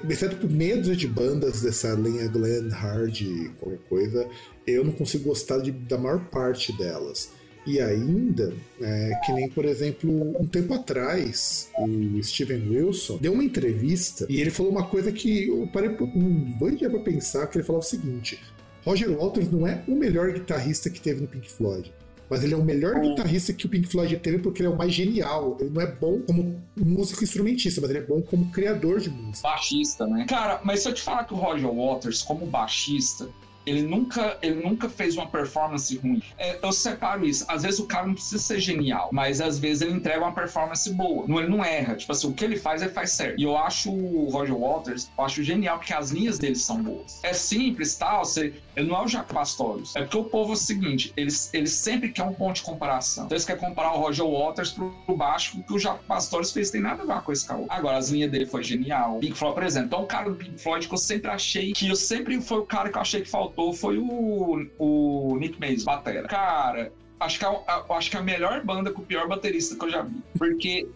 [0.09, 3.21] exceto por medos de bandas dessa linha Glenn, Hard,
[3.59, 4.27] qualquer coisa,
[4.65, 7.29] eu não consigo gostar de- da maior parte delas.
[7.65, 10.09] E ainda, é, que nem, por exemplo,
[10.39, 15.47] um tempo atrás, o Steven Wilson deu uma entrevista e ele falou uma coisa que
[15.49, 18.39] eu parei um bom dia pra pensar, que ele falou o seguinte,
[18.85, 21.91] Roger Waters não é o melhor guitarrista que teve no Pink Floyd.
[22.29, 24.77] Mas ele é o melhor guitarrista que o Pink Floyd teve porque ele é o
[24.77, 25.57] mais genial.
[25.59, 29.47] Ele não é bom como músico instrumentista, mas ele é bom como criador de música.
[29.47, 30.25] baixista, né?
[30.27, 33.29] Cara, mas se eu te falar que o Roger Waters, como baixista,
[33.67, 36.23] ele nunca, ele nunca fez uma performance ruim.
[36.37, 37.45] É, eu separo isso.
[37.47, 40.91] Às vezes o cara não precisa ser genial, mas às vezes ele entrega uma performance
[40.93, 41.27] boa.
[41.27, 41.95] Não, ele não erra.
[41.95, 43.39] Tipo assim, o que ele faz, ele faz certo.
[43.39, 47.19] E eu acho o Roger Waters, eu acho genial porque as linhas dele são boas.
[47.23, 48.23] É simples, tal.
[48.23, 49.95] Você, ele não é o Jaco Pastorius.
[49.95, 53.25] É porque o povo é o seguinte, eles, eles sempre querem um ponto de comparação.
[53.25, 56.79] Então eles querem comparar o Roger Waters pro, baixo, porque o Jaco Pastorius fez tem
[56.79, 57.65] nada a ver com esse cara.
[57.67, 59.19] Agora, as linhas dele foi genial.
[59.19, 59.87] Pink Floyd, por exemplo.
[59.87, 62.65] Então o cara do Pink Floyd que eu sempre achei, que eu sempre foi o
[62.65, 66.27] cara que eu achei que faltou, foi o, o Nick Mason, batera.
[66.27, 69.85] Cara, acho que, a- eu acho que a melhor banda com o pior baterista que
[69.85, 70.21] eu já vi.
[70.37, 70.87] Porque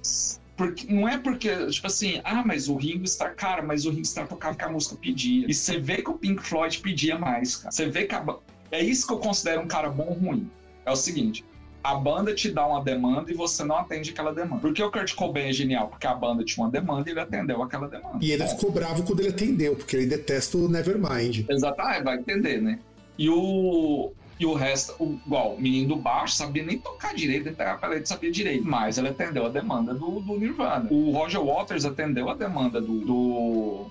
[0.56, 4.04] porque, não é porque, tipo assim, ah, mas o Ringo Starr, cara, mas o Ringo
[4.04, 5.48] Starr tocava que a música pedia.
[5.50, 7.72] E você vê que o Pink Floyd pedia mais, cara.
[7.72, 8.24] Você vê que a,
[8.72, 10.48] é isso que eu considero um cara bom ou ruim.
[10.86, 11.44] É o seguinte,
[11.84, 14.62] a banda te dá uma demanda e você não atende aquela demanda.
[14.62, 15.88] Por que o Kurt Cobain é genial?
[15.88, 18.18] Porque a banda tinha uma demanda e ele atendeu aquela demanda.
[18.22, 21.46] E ele Bom, ficou bravo quando ele atendeu, porque ele detesta o Nevermind.
[21.50, 22.80] Exato, ah, vai entender, né?
[23.18, 27.46] E o, e o resto, o, igual, o menino do baixo sabia nem tocar direito,
[27.46, 30.88] nem pegar a paleta sabia direito, mas ele atendeu a demanda do, do Nirvana.
[30.92, 33.86] O Roger Waters atendeu a demanda do, do,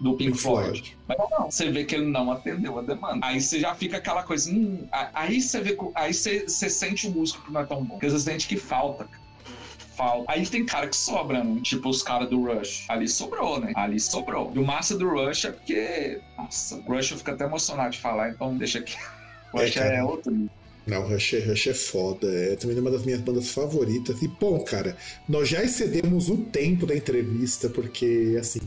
[0.00, 0.66] do Pink, Pink Floyd.
[0.80, 0.96] Floyd.
[1.08, 3.24] Mas não, você vê que ele não atendeu a demanda.
[3.26, 7.10] Aí você já fica aquela coisa, hum, aí você vê, aí você, você sente o
[7.10, 9.06] músico que não é tão bom, porque você sente que falta.
[9.96, 10.32] Falta.
[10.32, 11.60] Aí tem cara que sobra, né?
[11.62, 12.84] Tipo os caras do Rush.
[12.88, 13.72] Ali sobrou, né?
[13.76, 14.50] Ali sobrou.
[14.52, 16.20] E o massa do Rush é porque.
[16.36, 18.96] Nossa, o Rush eu fico até emocionado de falar, então deixa aqui.
[19.54, 19.94] O É, Rush cara.
[19.94, 20.50] é, outro.
[20.84, 22.26] Não, Rush, é- Rush é foda.
[22.26, 24.20] É também uma das minhas bandas favoritas.
[24.20, 24.96] E, bom, cara,
[25.28, 28.60] nós já excedemos o tempo da entrevista, porque, assim,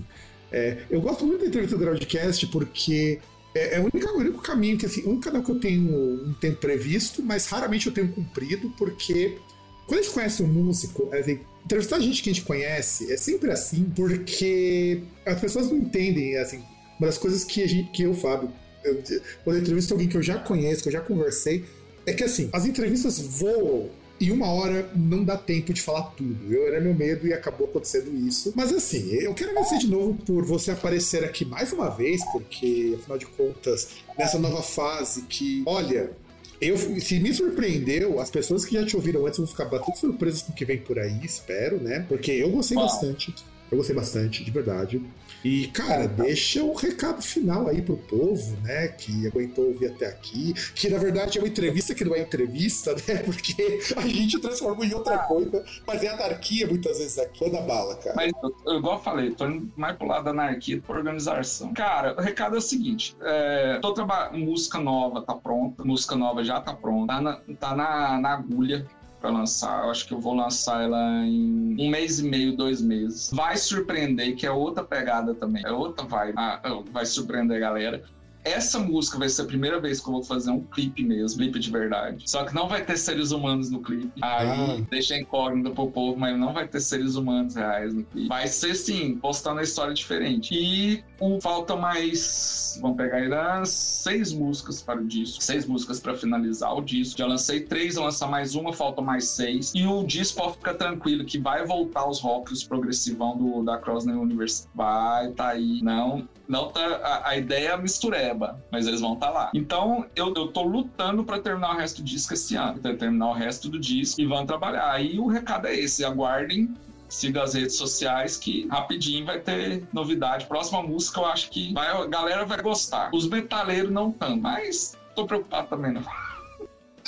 [0.51, 3.19] é, eu gosto muito da entrevista do Groundcast porque
[3.53, 6.33] é, é o, único, o único caminho que, assim, um canal que eu tenho um
[6.33, 9.37] tempo previsto, mas raramente eu tenho cumprido, porque
[9.85, 13.17] quando a gente conhece um músico, é, assim, entrevistar gente que a gente conhece é
[13.17, 16.63] sempre assim, porque as pessoas não entendem, assim,
[16.99, 18.51] uma das coisas que, a gente, que eu, Fábio,
[18.83, 19.01] eu,
[19.43, 21.65] quando eu entrevisto alguém que eu já conheço, que eu já conversei,
[22.05, 23.89] é que assim, as entrevistas voam
[24.19, 26.51] e uma hora não dá tempo de falar tudo.
[26.51, 28.53] Eu era meu medo e acabou acontecendo isso.
[28.55, 32.97] Mas assim, eu quero agradecer de novo por você aparecer aqui mais uma vez, porque
[32.99, 36.11] afinal de contas, nessa nova fase que, olha,
[36.59, 40.41] eu, se me surpreendeu, as pessoas que já te ouviram antes vão ficar bastante surpresas
[40.41, 42.05] com o que vem por aí, espero, né?
[42.09, 42.87] Porque eu gostei Uau.
[42.87, 43.33] bastante.
[43.69, 45.01] Eu gostei bastante, de verdade.
[45.43, 48.87] E, cara, deixa o recado final aí pro povo, né?
[48.89, 50.53] Que aguentou ouvir até aqui.
[50.75, 53.17] Que na verdade é uma entrevista que não é entrevista, né?
[53.23, 55.63] Porque a gente transformou em outra coisa.
[55.85, 57.45] Mas é anarquia muitas vezes aqui.
[57.45, 58.15] Manda bala, cara.
[58.15, 58.31] Mas,
[58.65, 59.45] eu- igual eu falei, tô
[59.75, 61.73] mais pro lado da anarquia pra organização.
[61.73, 66.43] Cara, o recado é o seguinte: é, tô trabalhando, música nova tá pronta, música nova
[66.43, 68.85] já tá pronta, tá na, tá na, na agulha
[69.19, 69.83] pra lançar.
[69.85, 73.29] Eu acho que eu vou lançar ela em um mês e meio, dois meses.
[73.33, 76.61] Vai surpreender, que é outra pegada também, é outra vibe, Ah,
[76.91, 78.03] vai surpreender a galera.
[78.43, 81.59] essa música vai ser a primeira vez que eu vou fazer um clipe mesmo, clipe
[81.59, 82.23] de verdade.
[82.25, 84.09] Só que não vai ter seres humanos no clipe.
[84.21, 84.77] Aí ah.
[84.89, 88.29] deixa incógnita pro povo, mas não vai ter seres humanos reais no clipe.
[88.29, 90.53] Vai ser sim, postando a história diferente.
[90.53, 92.77] E um, falta mais.
[92.81, 95.43] Vamos pegar aí seis músicas para o disco.
[95.43, 97.17] Seis músicas para finalizar o disco.
[97.17, 99.71] Já lancei três, vou lançar mais uma, falta mais seis.
[99.75, 104.15] E o disco pode ficar tranquilo que vai voltar os rocks progressivão do, da Crossney
[104.15, 104.67] Universe.
[104.75, 105.81] Vai, tá aí.
[105.81, 106.81] Não, não tá.
[106.81, 109.51] A, a ideia é mistureba, mas eles vão estar tá lá.
[109.53, 112.79] Então, eu, eu tô lutando para terminar o resto do disco esse ano.
[112.79, 114.91] Terminar o resto do disco e vão trabalhar.
[114.91, 116.73] Aí o recado é esse: aguardem
[117.09, 120.45] siga as redes sociais que rapidinho vai ter novidade.
[120.45, 123.09] Próxima música eu acho que vai, a galera vai gostar.
[123.13, 126.03] Os metaleiros não estão, mas tô preocupado também não.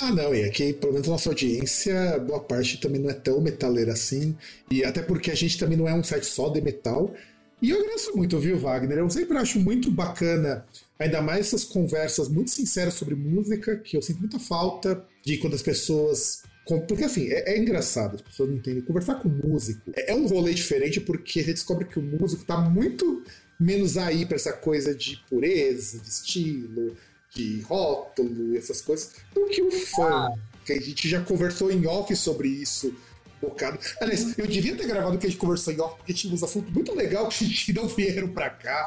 [0.02, 3.92] Ah, não, e aqui, pelo menos nossa audiência, boa parte também não é tão metaleira
[3.92, 4.34] assim.
[4.70, 7.14] E até porque a gente também não é um site só de metal.
[7.60, 8.98] E eu agradeço muito, viu, Wagner?
[8.98, 10.64] Eu sempre acho muito bacana,
[10.98, 15.54] ainda mais essas conversas muito sinceras sobre música, que eu sinto muita falta de quando
[15.54, 16.44] as pessoas.
[16.78, 18.82] Porque assim, é, é engraçado, as pessoas não entendem.
[18.82, 22.44] Conversar com músico é, é um rolê diferente porque a gente descobre que o músico
[22.44, 23.24] tá muito
[23.58, 26.96] menos aí para essa coisa de pureza, de estilo,
[27.34, 30.08] de rótulo, essas coisas, do que o fã.
[30.08, 30.34] Ah.
[30.64, 32.94] Que a gente já conversou em off sobre isso
[33.40, 33.78] bocado.
[34.00, 36.42] Aliás, eu devia ter gravado o que a gente conversou em off, porque tinha uns
[36.42, 38.86] assuntos muito legais que não vieram pra cá.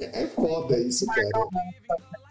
[0.00, 1.28] É foda isso, cara.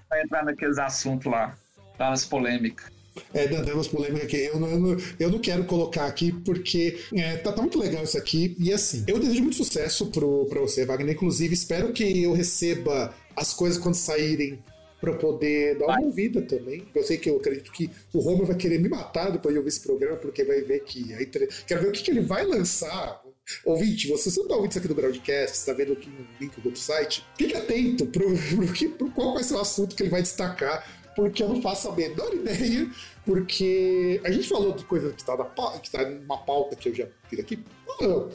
[0.10, 1.58] Vai entrar naqueles assuntos lá,
[1.98, 2.92] tá nas polêmicas.
[3.34, 4.38] É, dando umas polêmicas aqui.
[4.38, 8.04] Eu não, eu, não, eu não quero colocar aqui porque é, tá, tá, muito legal
[8.04, 8.56] isso aqui.
[8.60, 11.14] E assim, eu desejo muito sucesso pro, pra você, Wagner.
[11.14, 14.60] Inclusive, espero que eu receba as coisas quando saírem
[15.04, 16.88] para poder dar uma ouvida também.
[16.96, 19.68] Eu sei que eu acredito que o Romer vai querer me matar depois de ouvir
[19.68, 21.14] esse programa, porque vai ver que.
[21.14, 23.22] Aí, quero ver o que, que ele vai lançar.
[23.66, 26.68] Ouvinte, você não está ouvindo isso aqui do Groundcast, está vendo aqui no link do
[26.68, 28.24] outro site, fique atento para
[28.98, 31.96] pro, qual vai ser o assunto que ele vai destacar, porque eu não faço a
[31.96, 32.90] menor ideia,
[33.26, 37.40] porque a gente falou de coisa que está tá numa pauta que eu já fiz
[37.40, 37.64] aqui.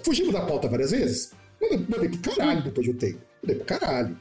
[0.04, 1.32] Fugimos da pauta várias vezes.
[1.60, 3.20] Mandei pro caralho depois de um tempo.
[3.42, 4.16] Mandei pro caralho.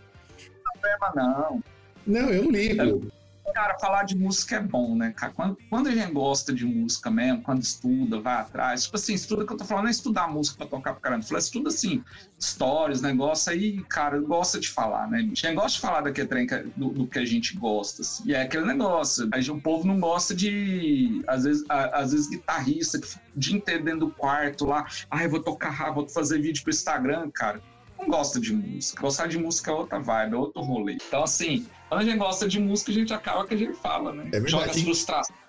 [0.66, 1.64] Não problema não.
[2.06, 3.12] Não, eu não ligo.
[3.54, 5.32] Cara, falar de música é bom, né, cara?
[5.32, 9.46] Quando, quando a gente gosta de música mesmo, quando estuda, vai atrás, tipo assim, estuda
[9.46, 11.24] que eu tô falando, não é estudar música pra tocar pra caramba.
[11.24, 12.04] Fala, estuda assim,
[12.38, 15.20] histórias, negócio aí, cara, gosta de falar, né?
[15.20, 18.24] A gente gosta de falar daquele trem que, do, do, que a gente gosta, assim.
[18.26, 19.30] E é aquele negócio.
[19.32, 23.40] Aí o povo não gosta de, às vezes, a, às vezes guitarrista que fica o
[23.40, 27.32] dia inteiro dentro do quarto lá, ai, ah, vou tocar, vou fazer vídeo pro Instagram,
[27.34, 27.62] cara
[27.98, 29.02] não gosta de música.
[29.02, 30.94] Gostar de música é outra vibe, é outro rolê.
[30.94, 34.14] Então, assim, quando a gente gosta de música, a gente acaba que a gente fala,
[34.14, 34.30] né?
[34.34, 35.40] É joga as frustrações.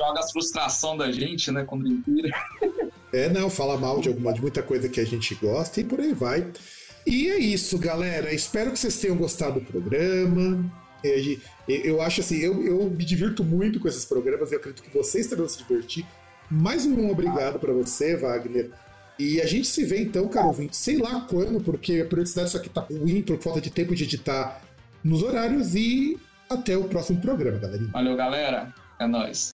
[0.00, 1.64] Joga as frustração da gente, né?
[1.64, 2.30] Quando vira.
[3.12, 5.98] É, não, fala mal de alguma de muita coisa que a gente gosta e por
[5.98, 6.48] aí vai.
[7.04, 8.32] E é isso, galera.
[8.32, 10.64] Espero que vocês tenham gostado do programa.
[11.02, 11.20] É,
[11.66, 15.26] eu acho assim, eu, eu me divirto muito com esses programas, eu acredito que vocês
[15.26, 16.06] também vão se divertir.
[16.48, 18.70] Mais um obrigado para você, Wagner,
[19.18, 22.56] e a gente se vê então, caro ouvinte, sei lá quando, porque a periodicidade isso
[22.56, 24.62] aqui tá ruim por falta de tempo de editar
[25.02, 25.74] nos horários.
[25.74, 26.18] E
[26.48, 27.90] até o próximo programa, galerinha.
[27.92, 28.74] Valeu, galera.
[28.98, 29.50] É nóis.